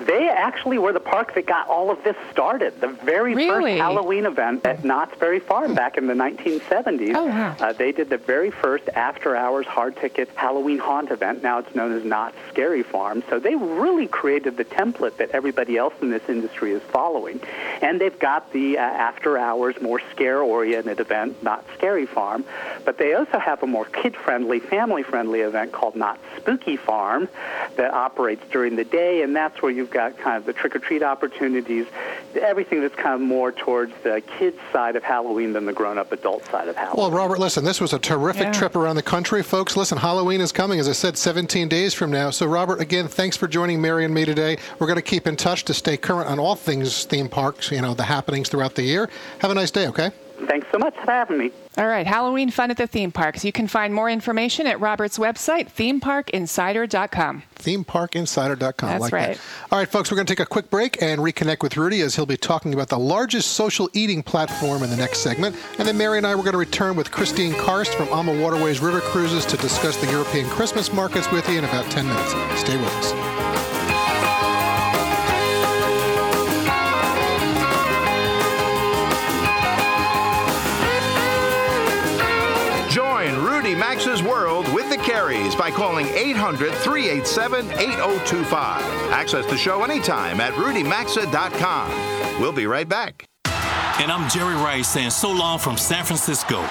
[0.00, 2.80] They actually were the park that got all of this started.
[2.80, 3.72] The very Really?
[3.78, 7.12] first Halloween event at Knott's Berry Farm back in the 1970s.
[7.14, 7.56] Oh, wow.
[7.60, 11.42] uh, they did the very first after-hours hard ticket Halloween haunt event.
[11.42, 13.22] Now it's known as Knott's Scary Farm.
[13.30, 17.40] So they really created the template that everybody else in this industry is following.
[17.80, 22.44] And they've got the uh, after-hours, more scare-oriented event, Knott's Scary Farm.
[22.84, 27.28] But they also have a more kid-friendly, family-friendly event called Knott's Spooky Farm
[27.76, 30.74] that operates during the day, and that's where you you've got kind of the trick
[30.74, 31.86] or treat opportunities,
[32.40, 36.10] everything that's kind of more towards the kids side of Halloween than the grown up
[36.10, 36.96] adult side of Halloween.
[37.02, 38.52] Well, Robert, listen, this was a terrific Yeah.
[38.52, 39.76] trip around the country, folks.
[39.76, 42.30] Listen, Halloween is coming, as I said, 17 days from now.
[42.30, 44.56] So, Robert, again, thanks for joining Mary and me today.
[44.78, 47.82] We're going to keep in touch to stay current on all things theme parks, you
[47.82, 49.10] know, the happenings throughout the year.
[49.40, 50.10] Have a nice day, okay?
[50.46, 51.50] Thanks so much for having me.
[51.76, 53.44] All right, Halloween fun at the theme parks.
[53.44, 57.42] You can find more information at Robert's website, themeparkinsider.com.
[57.56, 58.88] themeparkinsider.com.
[58.88, 59.36] That's like right.
[59.36, 59.72] That.
[59.72, 62.16] All right, folks, we're going to take a quick break and reconnect with Rudy as
[62.16, 65.56] he'll be talking about the largest social eating platform in the next segment.
[65.78, 68.80] And then Mary and I were going to return with Kristin Karst from AMA Waterways
[68.80, 72.30] River Cruises to discuss the European Christmas markets with you in about 10 minutes.
[72.60, 73.53] Stay with us.
[83.74, 88.82] Join Max's World with the Careys by calling 800 387 8025.
[89.10, 92.40] Access the show anytime at rudymaxa.com.
[92.40, 93.26] We'll be right back.
[93.98, 96.62] And I'm Jerry Rice saying so long from San Francisco.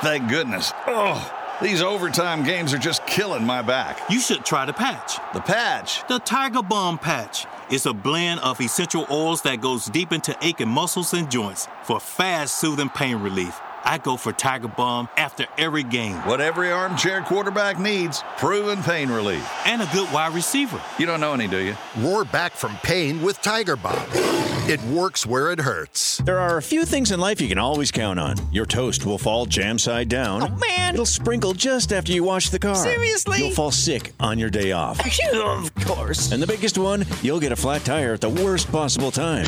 [0.00, 0.72] Thank goodness.
[0.86, 4.00] Oh, these overtime games are just killing my back.
[4.08, 5.18] You should try the patch.
[5.34, 6.08] The patch.
[6.08, 10.68] The Tiger Balm patch It's a blend of essential oils that goes deep into aching
[10.68, 13.60] muscles and joints for fast, soothing pain relief.
[13.86, 16.16] I go for Tiger Balm after every game.
[16.26, 19.48] What every armchair quarterback needs proven pain relief.
[19.64, 20.82] And a good wide receiver.
[20.98, 21.76] You don't know any, do you?
[21.98, 24.04] Roar back from pain with Tiger Balm.
[24.68, 26.18] It works where it hurts.
[26.18, 28.34] There are a few things in life you can always count on.
[28.50, 30.42] Your toast will fall jam side down.
[30.42, 30.94] Oh, man.
[30.94, 32.74] It'll sprinkle just after you wash the car.
[32.74, 33.38] Seriously?
[33.38, 34.98] You'll fall sick on your day off.
[35.32, 36.32] of course.
[36.32, 39.46] And the biggest one, you'll get a flat tire at the worst possible time.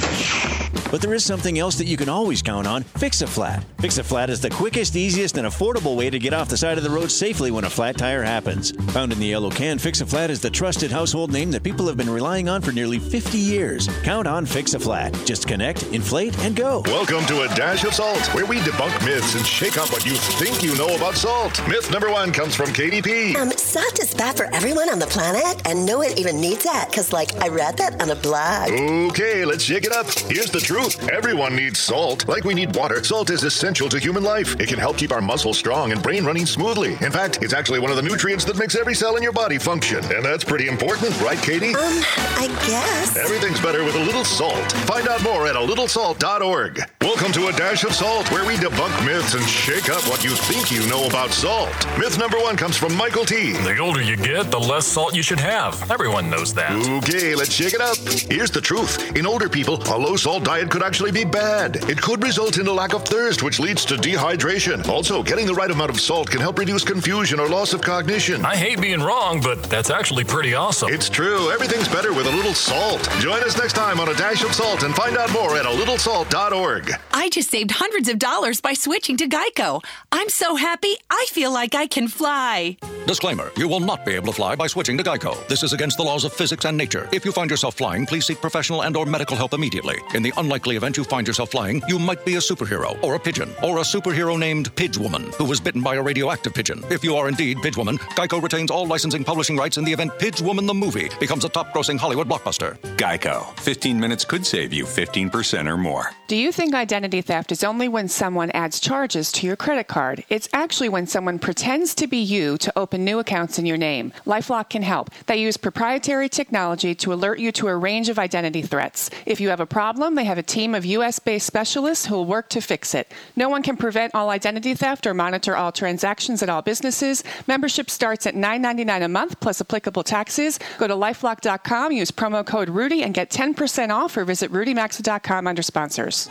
[0.90, 3.62] But there is something else that you can always count on Fix a Flat.
[3.79, 6.79] Fix a Flat is the quickest, easiest, and affordable way to get off the side
[6.79, 8.70] of the road safely when a flat tire happens.
[8.92, 11.87] Found in the yellow can, Fix a Flat is the trusted household name that people
[11.87, 13.87] have been relying on for nearly 50 years.
[14.03, 15.12] Count on Fix a Flat.
[15.27, 16.81] Just connect, inflate, and go.
[16.87, 20.12] Welcome to A Dash of Salt, where we debunk myths and shake up what you
[20.12, 21.61] think you know about salt.
[21.68, 23.37] Myth number one comes from KDP.
[23.37, 26.87] Um, salt is bad for everyone on the planet, and no one even needs that,
[26.88, 28.70] because, like, I read that on a blog.
[29.11, 30.07] Okay, let's shake it up.
[30.31, 30.78] Here's the truth
[31.11, 32.29] everyone needs salt.
[32.29, 34.59] Like we need water, salt is essential to human life.
[34.61, 36.93] It can help keep our muscles strong and brain running smoothly.
[37.01, 39.59] In fact, it's actually one of the nutrients that makes every cell in your body
[39.59, 40.05] function.
[40.12, 41.75] And that's pretty important, right, Katie?
[41.75, 43.17] Um, I guess.
[43.17, 44.71] Everything's better with a little salt.
[44.87, 46.81] Find out more at a littlesalt.org.
[47.01, 50.31] Welcome to A Dash of Salt, where we debunk myths and shake up what you
[50.31, 51.73] think you know about salt.
[51.99, 53.53] Myth number one comes from Michael T.
[53.53, 55.91] The older you get, the less salt you should have.
[55.91, 56.73] Everyone knows that.
[57.03, 57.97] Okay, let's shake it up.
[58.31, 59.17] Here's the truth.
[59.17, 61.76] In older people, a low salt diet could actually be bad.
[61.88, 64.87] It could result in a lack of thirst, which leads to dehydration.
[64.88, 68.44] Also, getting the right amount of salt can help reduce confusion or loss of cognition.
[68.44, 70.92] I hate being wrong, but that's actually pretty awesome.
[70.92, 71.50] It's true.
[71.50, 73.09] Everything's better with a little salt.
[73.20, 75.70] Join us next time on A Dash of Salt and find out more at a
[75.70, 76.92] littlesalt.org.
[77.14, 79.83] I just saved hundreds of dollars by switching to Geico.
[80.12, 82.76] I'm so happy, I feel like I can fly.
[83.07, 85.35] Disclaimer You will not be able to fly by switching to Geico.
[85.48, 87.09] This is against the laws of physics and nature.
[87.11, 89.96] If you find yourself flying, please seek professional and or medical help immediately.
[90.14, 93.18] In the unlikely event you find yourself flying, you might be a superhero, or a
[93.18, 96.85] pigeon, or a superhero named Pidgewoman, who was bitten by a radioactive pigeon.
[96.90, 100.66] If you are indeed Pidgewoman, Geico retains all licensing publishing rights in the event Pidgewoman
[100.66, 102.79] the movie becomes a top grossing Hollywood blockbuster.
[102.97, 103.59] Geico.
[103.61, 106.11] 15 minutes could save you 15% or more.
[106.27, 110.25] Do you think identity theft is only when someone adds charges to your credit card?
[110.29, 114.12] It's actually when someone pretends to be you to open new accounts in your name.
[114.27, 115.11] Lifelock can help.
[115.27, 119.11] They use proprietary technology to alert you to a range of identity threats.
[119.25, 122.24] If you have a problem, they have a team of US based specialists who will
[122.24, 123.12] work to fix it.
[123.37, 127.22] No one can prevent all identity theft or monitor all transactions at all businesses.
[127.46, 130.58] Membership starts at $9.99 a month plus applicable taxes.
[130.78, 135.62] Go to lifelock.com, use promo code Rudy, and get 10% off or visit rudymaxa.com under
[135.62, 136.28] sponsors.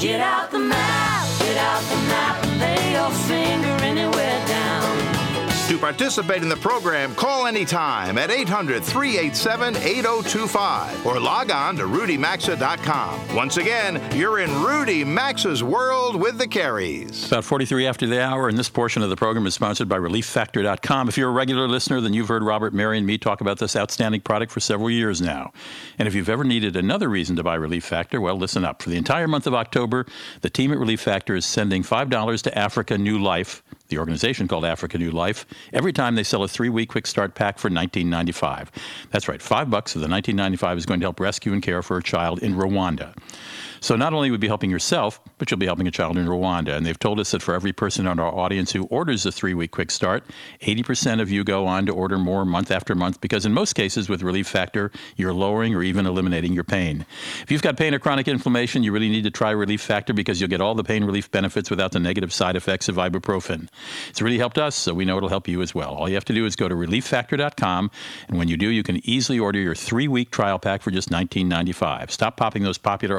[0.00, 0.39] Get out
[5.80, 13.34] participate in the program, call anytime at 800 387 8025 or log on to rudymaxa.com.
[13.34, 17.26] Once again, you're in Rudy Maxa's world with the Careys.
[17.26, 21.08] About 43 after the hour, and this portion of the program is sponsored by ReliefFactor.com.
[21.08, 23.74] If you're a regular listener, then you've heard Robert, Mary, and me talk about this
[23.74, 25.52] outstanding product for several years now.
[25.98, 28.82] And if you've ever needed another reason to buy Relief Factor, well, listen up.
[28.82, 30.06] For the entire month of October,
[30.42, 34.64] the team at Relief Factor is sending $5 to Africa New Life the organization called
[34.64, 38.68] Africa New Life, every time they sell a three-week quick start pack for 19.95.
[39.10, 41.98] That's right, five bucks of the 19.95 is going to help rescue and care for
[41.98, 43.14] a child in Rwanda.
[43.80, 46.26] So not only would you be helping yourself, but you'll be helping a child in
[46.26, 46.76] Rwanda.
[46.76, 49.70] And they've told us that for every person in our audience who orders a three-week
[49.70, 50.24] quick start,
[50.60, 54.08] 80% of you go on to order more month after month because in most cases
[54.08, 57.06] with Relief Factor, you're lowering or even eliminating your pain.
[57.42, 60.40] If you've got pain or chronic inflammation, you really need to try Relief Factor because
[60.40, 63.68] you'll get all the pain relief benefits without the negative side effects of ibuprofen.
[64.08, 65.94] It's really helped us, so we know it'll help you as well.
[65.94, 67.90] All you have to do is go to relieffactor.com,
[68.28, 72.10] and when you do, you can easily order your three-week trial pack for just $19.95.
[72.10, 73.18] Stop popping those popular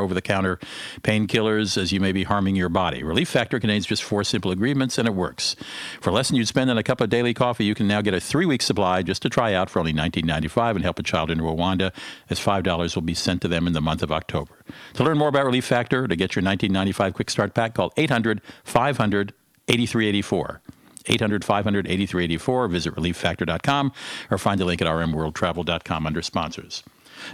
[1.02, 3.04] painkillers as you may be harming your body.
[3.04, 5.56] Relief Factor contains just four simple agreements and it works.
[6.02, 8.14] For less than you'd spend on a cup of daily coffee, you can now get
[8.14, 11.40] a three-week supply just to try out for only $19.95 and help a child in
[11.40, 11.94] Rwanda,
[12.30, 14.54] as $5 will be sent to them in the month of October.
[14.94, 18.42] To learn more about Relief Factor, to get your 1995 Quick Start Pack, call 800
[18.64, 19.34] 500
[19.68, 20.62] 8384.
[21.08, 22.68] 800 500 8384.
[22.68, 23.92] Visit relieffactor.com
[24.30, 26.84] or find the link at rmworldtravel.com under sponsors.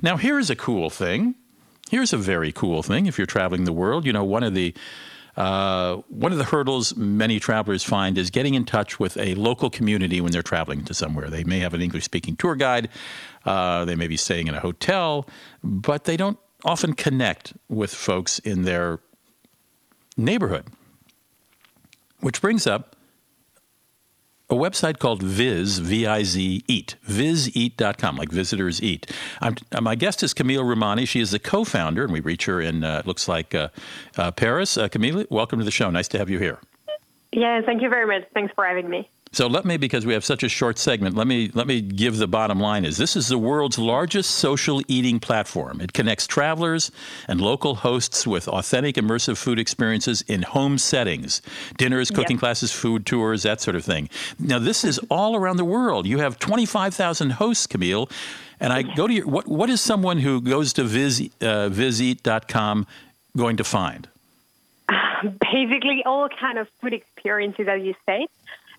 [0.02, 1.36] Now, here's a cool thing.
[1.90, 4.06] Here's a very cool thing if you're traveling the world.
[4.06, 4.74] You know, one of the
[5.38, 9.70] uh, one of the hurdles many travelers find is getting in touch with a local
[9.70, 11.30] community when they're traveling to somewhere.
[11.30, 12.90] They may have an English speaking tour guide,
[13.46, 15.28] uh, they may be staying in a hotel,
[15.64, 19.00] but they don't often connect with folks in their
[20.18, 20.66] neighborhood.
[22.20, 22.97] Which brings up
[24.50, 29.12] a website called Viz, V-I-Z, Eat, vizeat.com, like visitors eat.
[29.42, 31.08] I'm, uh, my guest is Camille Rumani.
[31.08, 33.70] She is the co-founder, and we reach her in, uh, looks like, uh,
[34.18, 34.78] uh, Paris.
[34.78, 35.90] Uh, Camille, welcome to the show.
[35.90, 36.60] Nice to have you here.
[37.34, 38.28] Yeah, thank you very much.
[38.34, 39.10] Thanks for having me.
[39.38, 42.18] So let me, because we have such a short segment, let me let me give
[42.18, 45.80] the bottom line: is this is the world's largest social eating platform.
[45.80, 46.92] It connects travelers
[47.28, 51.44] and local hosts with authentic, immersive food experiences in home settings,
[51.78, 52.40] dinners, cooking Yep.
[52.40, 54.10] classes, food tours, that sort of thing.
[54.40, 56.08] Now, this is all around the world.
[56.08, 58.10] You have twenty five thousand hosts, Camille,
[58.60, 62.88] and I go to your what what is someone who goes to viz uh, vizeat.com
[63.36, 64.08] going to find?
[65.22, 68.26] Basically, all kind of food experiences, as you say.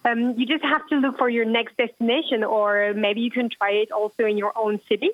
[0.09, 3.73] Um, you just have to look for your next destination, or maybe you can try
[3.73, 5.11] it also in your own city.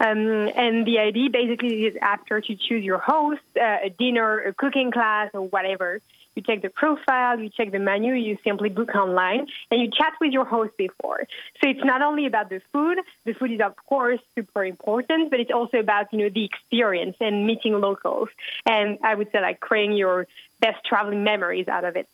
[0.00, 4.54] Um, and the idea basically is after to choose your host, uh, a dinner, a
[4.54, 6.00] cooking class, or whatever.
[6.34, 10.12] You check the profile, you check the menu, you simply book online, and you chat
[10.20, 11.24] with your host before.
[11.60, 12.98] So it's not only about the food.
[13.24, 17.16] The food is of course super important, but it's also about you know the experience
[17.20, 18.28] and meeting locals,
[18.66, 20.28] and I would say like creating your
[20.60, 22.08] best traveling memories out of it.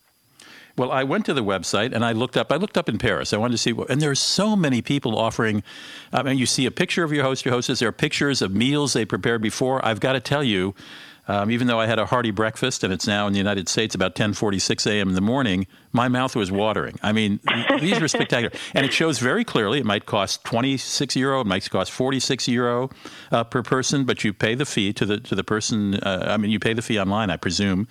[0.76, 2.50] Well, I went to the website and I looked up.
[2.50, 3.32] I looked up in Paris.
[3.32, 5.62] I wanted to see, what, and there's so many people offering.
[6.12, 7.78] I mean, you see a picture of your host, your hostess.
[7.78, 9.84] There are pictures of meals they prepared before.
[9.84, 10.74] I've got to tell you,
[11.26, 13.94] um, even though I had a hearty breakfast and it's now in the United States
[13.94, 15.08] about 10:46 a.m.
[15.08, 16.98] in the morning, my mouth was watering.
[17.02, 17.40] I mean,
[17.80, 19.78] these are spectacular, and it shows very clearly.
[19.78, 21.40] It might cost 26 euro.
[21.40, 22.90] It might cost 46 euro
[23.30, 25.94] uh, per person, but you pay the fee to the to the person.
[25.94, 27.88] Uh, I mean, you pay the fee online, I presume.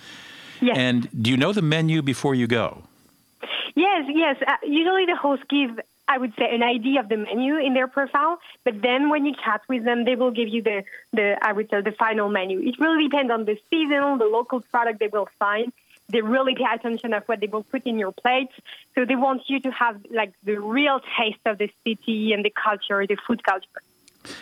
[0.61, 0.77] Yes.
[0.77, 2.83] And do you know the menu before you go?
[3.75, 4.35] Yes, yes.
[4.45, 7.87] Uh, usually the host give, I would say, an idea of the menu in their
[7.87, 11.53] profile, but then when you chat with them, they will give you the, the I
[11.53, 12.59] would say, the final menu.
[12.59, 15.73] It really depends on the season, the local product they will find.
[16.09, 18.49] They really pay attention of what they will put in your plate.
[18.93, 22.51] So they want you to have like the real taste of the city and the
[22.51, 23.81] culture, the food culture.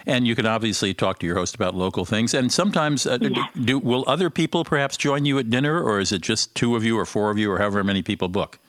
[0.06, 2.34] And you can obviously talk to your host about local things.
[2.34, 6.12] And sometimes, uh, do, do, will other people perhaps join you at dinner, or is
[6.12, 8.60] it just two of you, or four of you, or however many people book?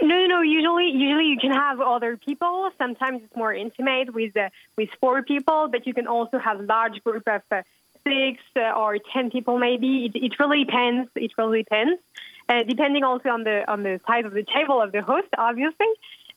[0.00, 0.40] No, no, no.
[0.40, 2.70] Usually, usually you can have other people.
[2.78, 7.02] Sometimes it's more intimate with uh, with four people, but you can also have large
[7.04, 7.62] group of uh,
[8.04, 9.58] six uh, or ten people.
[9.58, 11.10] Maybe it, it really depends.
[11.14, 12.00] It really depends,
[12.48, 15.88] uh, depending also on the on the size of the table of the host, obviously.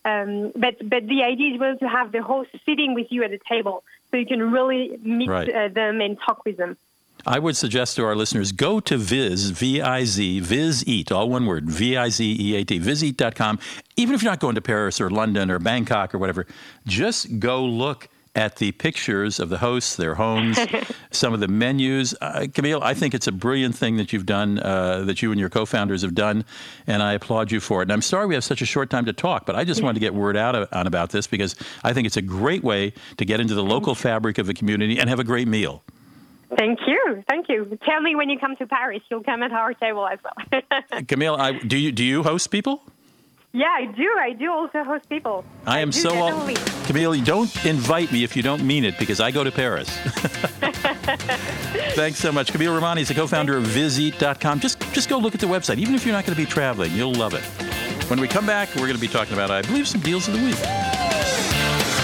[0.04, 3.32] Um, but but the idea is really to have the host sitting with you at
[3.32, 5.47] the table, so you can really meet Right.
[5.54, 6.78] uh, them and talk with them.
[7.28, 11.30] I would suggest to our listeners go to Viz, V I Z, Viz Eat, all
[11.30, 13.60] one word, V I Z E A T, vizeat.com.
[13.95, 16.47] Even if you're not going to Paris or London or Bangkok or whatever,
[16.88, 20.58] just go look at the pictures of the hosts, their homes,
[21.12, 22.16] some of the menus.
[22.22, 25.40] Uh, Camille, I think it's a brilliant thing that you've done, uh, that you and
[25.40, 26.46] your co founders have done,
[26.88, 27.84] and I applaud you for it.
[27.84, 29.96] And I'm sorry we have such a short time to talk, but I just wanted
[29.96, 32.94] to get word out of, on about this because I think it's a great way
[33.18, 35.84] to get into the local fabric of a community and have a great meal.
[36.58, 37.78] Thank you, thank you.
[37.86, 41.02] Tell me when you come to Paris, you'll come at our table as well.
[41.08, 42.84] Camille, I, do you do you host people?
[43.54, 44.08] Yeah, I do.
[44.20, 45.43] I do also host people.
[45.66, 46.49] I am do, so all.
[46.86, 47.22] Camille.
[47.22, 49.89] Don't invite me if you don't mean it because I go to Paris.
[51.95, 54.62] Thanks so much, Camille Rumani is the co-founder of Vizeat.com.
[54.62, 56.93] Just just go look at the website, even if you're not going to be traveling,
[56.93, 57.43] you'll love it.
[58.10, 60.34] When we come back, we're going to be talking about, I believe, some deals of
[60.34, 60.91] the week.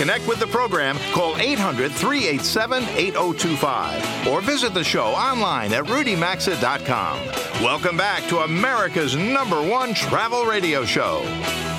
[0.00, 7.18] Connect with the program, call 800 387 8025 or visit the show online at rudymaxa.com.
[7.62, 11.20] Welcome back to America's number one travel radio show.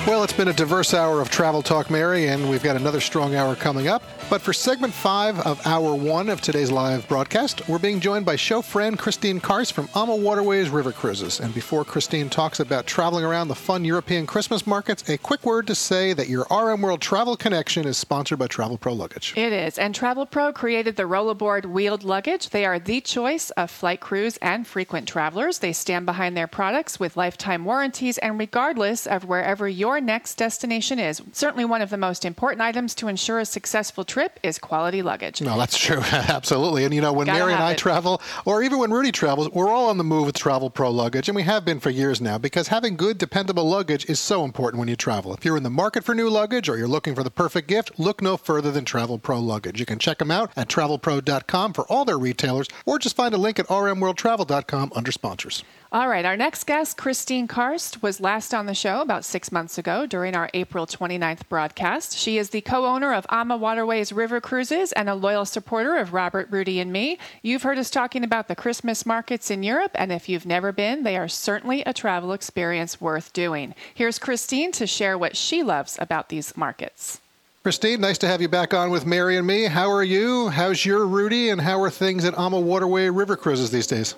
[0.04, 3.36] Well, it's been a diverse hour of Travel Talk, Mary, and we've got another strong
[3.36, 4.02] hour coming up.
[4.28, 8.34] But for segment five of hour one of today's live broadcast, we're being joined by
[8.34, 11.38] show friend Christine Karst from AMA Waterways River Cruises.
[11.38, 15.68] And before Christine talks about traveling around the fun European Christmas markets, a quick word
[15.68, 19.34] to say that your RM World Travel Connection is sponsored by Travel Pro Luggage.
[19.36, 19.78] It is.
[19.78, 22.48] And Travel Pro created the Rollerboard wheeled luggage.
[22.48, 25.60] They are the choice of flight crews and frequent travelers.
[25.60, 30.98] They stand behind their products with lifetime warranties and regardless of wherever your next destination
[30.98, 31.20] is.
[31.32, 35.42] Certainly one of the most important items to ensure a successful trip is quality luggage.
[35.42, 36.00] No, that's true.
[36.12, 36.84] Absolutely.
[36.84, 37.78] And you know, when Gotta Mary and I it.
[37.78, 41.28] travel, or even when Rudy travels, we're all on the move with Travel Pro luggage,
[41.28, 44.78] and we have been for years now because having good, dependable luggage is so important
[44.78, 45.34] when you travel.
[45.34, 47.98] If you're in the market for new luggage or you're looking for the perfect gift,
[47.98, 49.78] look no further than Travel Pro luggage.
[49.78, 53.38] You can check them out at travelpro.com for all their retailers, or just find a
[53.38, 55.64] link at rmworldtravel.com under sponsors.
[55.92, 59.76] All right, our next guest, Christine Karst, was last on the show about six months
[59.76, 62.16] ago during our April 29th broadcast.
[62.16, 66.14] She is the co owner of AMA Waterways River Cruises and a loyal supporter of
[66.14, 67.18] Robert, Rudy, and me.
[67.42, 71.02] You've heard us talking about the Christmas markets in Europe, and if you've never been,
[71.02, 73.74] they are certainly a travel experience worth doing.
[73.92, 77.20] Here's Christine to share what she loves about these markets.
[77.64, 79.66] Christine, nice to have you back on with Mary and me.
[79.66, 80.48] How are you?
[80.48, 81.50] How's your Rudy?
[81.50, 84.14] And how are things at AMA Waterway River Cruises these days?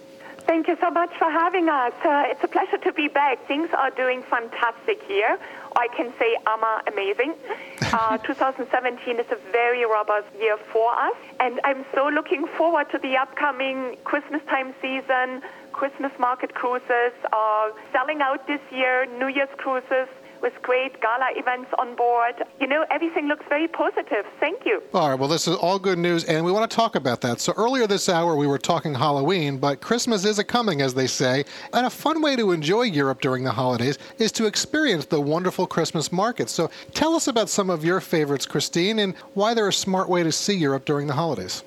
[0.47, 1.95] Thank you so much for having us.
[2.05, 3.47] Uh, it's a pleasure to be back.
[3.49, 5.39] Things are doing fantastic here.
[5.75, 7.35] I can say AMA amazing.
[7.95, 12.99] Uh, 2017 is a very robust year for us, and I'm so looking forward to
[12.99, 15.43] the upcoming Christmas time season.
[15.71, 20.09] Christmas market cruises are selling out this year, New Year's cruises
[20.45, 22.35] with great gala events on board.
[22.61, 24.27] You know, everything looks very positive.
[24.39, 24.83] Thank you.
[24.93, 27.41] All right, well, this is all good news, and we want to talk about that.
[27.41, 31.07] So, earlier this hour, we were talking Halloween, but Christmas is a coming, as they
[31.07, 31.45] say.
[31.73, 35.67] And a fun way to enjoy Europe during the holidays is to experience the wonderful
[35.67, 36.53] Christmas markets.
[36.53, 40.23] So, tell us about some of your favorites, Christine, and why they're a smart way
[40.23, 41.65] to see Europe during the holidays.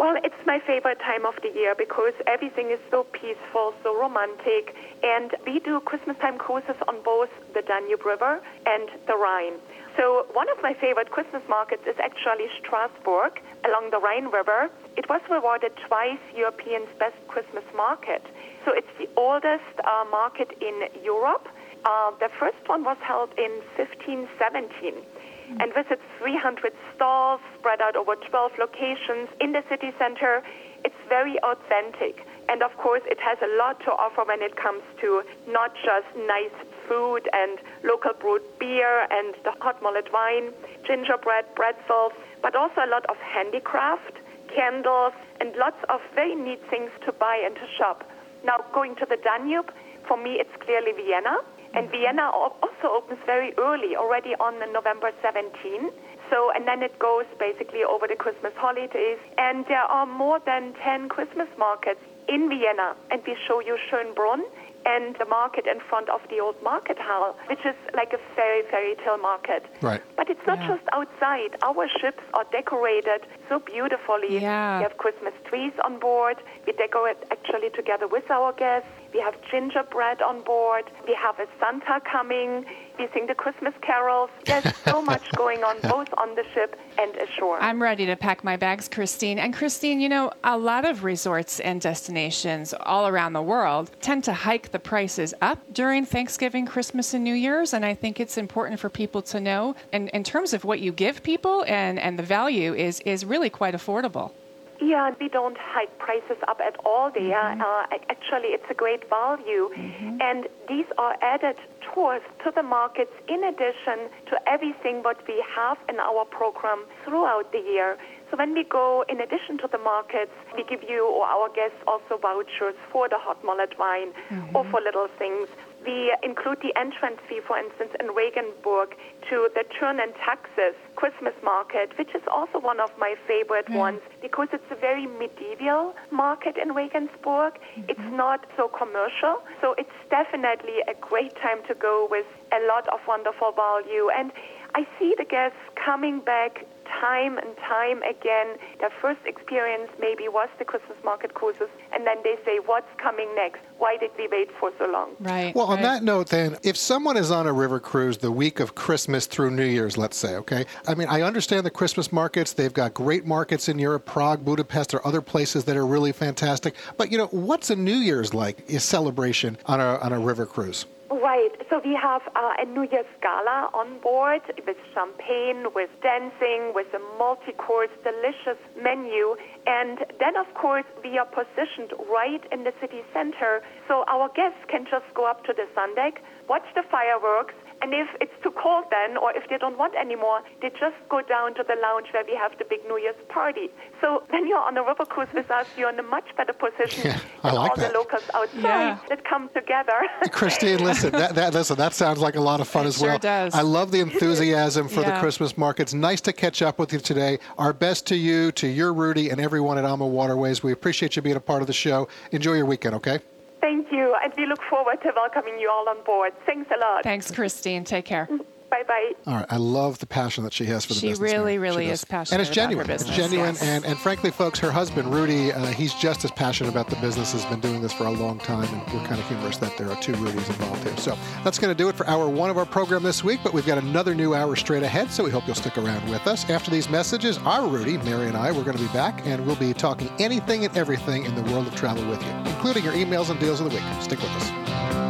[0.00, 4.72] Well, it's my favorite time of the year because everything is so peaceful, so romantic,
[5.04, 9.60] and we do Christmas time cruises on both the Danube River and the Rhine.
[10.00, 14.72] So one of my favorite Christmas markets is actually Strasbourg along the Rhine River.
[14.96, 18.24] It was rewarded twice European's best Christmas market.
[18.64, 21.44] So it's the oldest uh, market in Europe.
[21.84, 25.19] Uh, the first one was held in 1517
[25.58, 30.42] and visits 300 stalls spread out over 12 locations in the city center.
[30.84, 32.26] It's very authentic.
[32.48, 36.06] And of course, it has a lot to offer when it comes to not just
[36.26, 36.54] nice
[36.88, 40.52] food and local brewed beer and the hot mullet wine,
[40.86, 44.18] gingerbread, pretzels, but also a lot of handicraft,
[44.54, 48.02] candles, and lots of very neat things to buy and to shop.
[48.44, 49.70] Now, going to the Danube,
[50.08, 51.38] for me, it's clearly Vienna.
[51.74, 55.90] And Vienna also opens very early, already on November 17.
[56.30, 59.18] So, and then it goes basically over the Christmas holidays.
[59.38, 62.96] And there are more than 10 Christmas markets in Vienna.
[63.10, 64.42] And we show you Schönbrunn
[64.86, 68.62] and the market in front of the old market hall, which is like a fairy
[68.70, 69.64] fairy tale market.
[69.82, 70.02] Right.
[70.16, 71.56] But it's not just outside.
[71.62, 74.38] Our ships are decorated so beautifully.
[74.38, 74.78] Yeah.
[74.78, 76.38] We have Christmas trees on board.
[76.66, 78.88] We decorate actually together with our guests.
[79.12, 80.84] We have gingerbread on board.
[81.06, 82.64] We have a Santa coming.
[82.98, 84.30] We sing the Christmas carols.
[84.44, 87.60] There's so much going on both on the ship and ashore.
[87.60, 89.38] I'm ready to pack my bags, Christine.
[89.38, 94.22] And Christine, you know, a lot of resorts and destinations all around the world tend
[94.24, 97.72] to hike the prices up during Thanksgiving, Christmas, and New Year's.
[97.72, 100.92] And I think it's important for people to know, and in terms of what you
[100.92, 104.32] give people and, and the value is, is really quite affordable.
[104.80, 107.36] Yeah, we don't hike prices up at all there.
[107.36, 107.60] Mm-hmm.
[107.60, 109.68] Uh, actually, it's a great value.
[109.76, 110.18] Mm-hmm.
[110.20, 111.56] And these are added
[111.92, 117.52] tours to the markets in addition to everything what we have in our program throughout
[117.52, 117.98] the year.
[118.30, 121.78] So when we go, in addition to the markets, we give you or our guests
[121.86, 124.12] also vouchers for the hot mullet wine
[124.54, 124.70] or mm-hmm.
[124.70, 125.48] for little things.
[125.84, 128.94] We include the entrance fee, for instance, in Regensburg
[129.30, 133.76] to the Thurn und Taxis Christmas market, which is also one of my favorite mm.
[133.76, 137.54] ones because it's a very medieval market in Regensburg.
[137.54, 137.88] Mm-hmm.
[137.88, 142.86] It's not so commercial, so it's definitely a great time to go with a lot
[142.88, 144.10] of wonderful value.
[144.10, 144.32] And
[144.74, 146.66] I see the guests coming back
[147.00, 148.56] time and time again.
[148.80, 153.28] Their first experience maybe was the Christmas market cruises, and then they say, What's coming
[153.34, 153.60] next?
[153.78, 155.10] Why did we wait for so long?
[155.20, 155.54] Right.
[155.54, 158.74] Well, on that note, then, if someone is on a river cruise the week of
[158.74, 160.66] Christmas through New Year's, let's say, okay?
[160.86, 162.52] I mean, I understand the Christmas markets.
[162.52, 166.74] They've got great markets in Europe, Prague, Budapest, or other places that are really fantastic.
[166.96, 170.46] But, you know, what's a New Year's like, a celebration on a, on a river
[170.46, 170.86] cruise?
[171.10, 171.50] Right.
[171.68, 176.86] So we have uh, a New Year's gala on board with champagne, with dancing, with
[176.94, 179.34] a multi-course, delicious menu.
[179.66, 183.58] And then, of course, we are positioned right in the city center.
[183.88, 187.92] So our guests can just go up to the sun deck, watch the fireworks, and
[187.94, 191.54] if it's too cold then, or if they don't want anymore, they just go down
[191.54, 193.70] to the lounge where we have the big New Year's party.
[194.00, 197.02] So when you're on a river cruise with us, you're in a much better position
[197.06, 197.92] Yeah, I than like all that.
[197.92, 198.98] the locals outside Yeah.
[199.08, 199.98] that come together.
[200.32, 203.08] Christine, listen, that, that, listen, that sounds like a lot of fun It as sure
[203.10, 203.18] well.
[203.18, 203.54] does.
[203.54, 205.20] I love the enthusiasm for the Yeah.
[205.20, 205.94] Christmas markets.
[205.94, 207.38] Nice to catch up with you today.
[207.58, 210.62] Our best to you, to your Rudy, and everyone at AMA Waterways.
[210.62, 212.08] We appreciate you being a part of the show.
[212.32, 213.20] Enjoy your weekend, okay?
[213.60, 216.32] Thank you, and we look forward to welcoming you all on board.
[216.46, 217.02] Thanks a lot.
[217.02, 217.84] Thanks, Christine.
[217.84, 218.28] Take care.
[218.70, 219.12] Bye bye.
[219.26, 219.46] All right.
[219.50, 221.18] I love the passion that she has for the business.
[221.18, 221.32] She business.
[221.32, 221.60] really, man.
[221.62, 222.86] really She is passionate And it's about her genuine.
[222.86, 223.54] business, It's genuine.
[223.54, 223.62] yes.
[223.62, 227.32] And, and frankly, folks, her husband, Rudy, uh, he's just as passionate about the business,
[227.32, 228.72] has been doing this for a long time.
[228.72, 230.96] And we're kind of humorous that there are two Rudys involved here.
[230.98, 233.40] So that's going to do it for hour one of our program this week.
[233.42, 235.10] But we've got another new hour straight ahead.
[235.10, 236.48] So we hope you'll stick around with us.
[236.48, 239.26] After these messages, our Rudy, Mary, and I, we're going to be back.
[239.26, 242.84] And we'll be talking anything and everything in the world of travel with you, including
[242.84, 243.84] your emails and deals of the week.
[244.00, 245.09] Stick with us.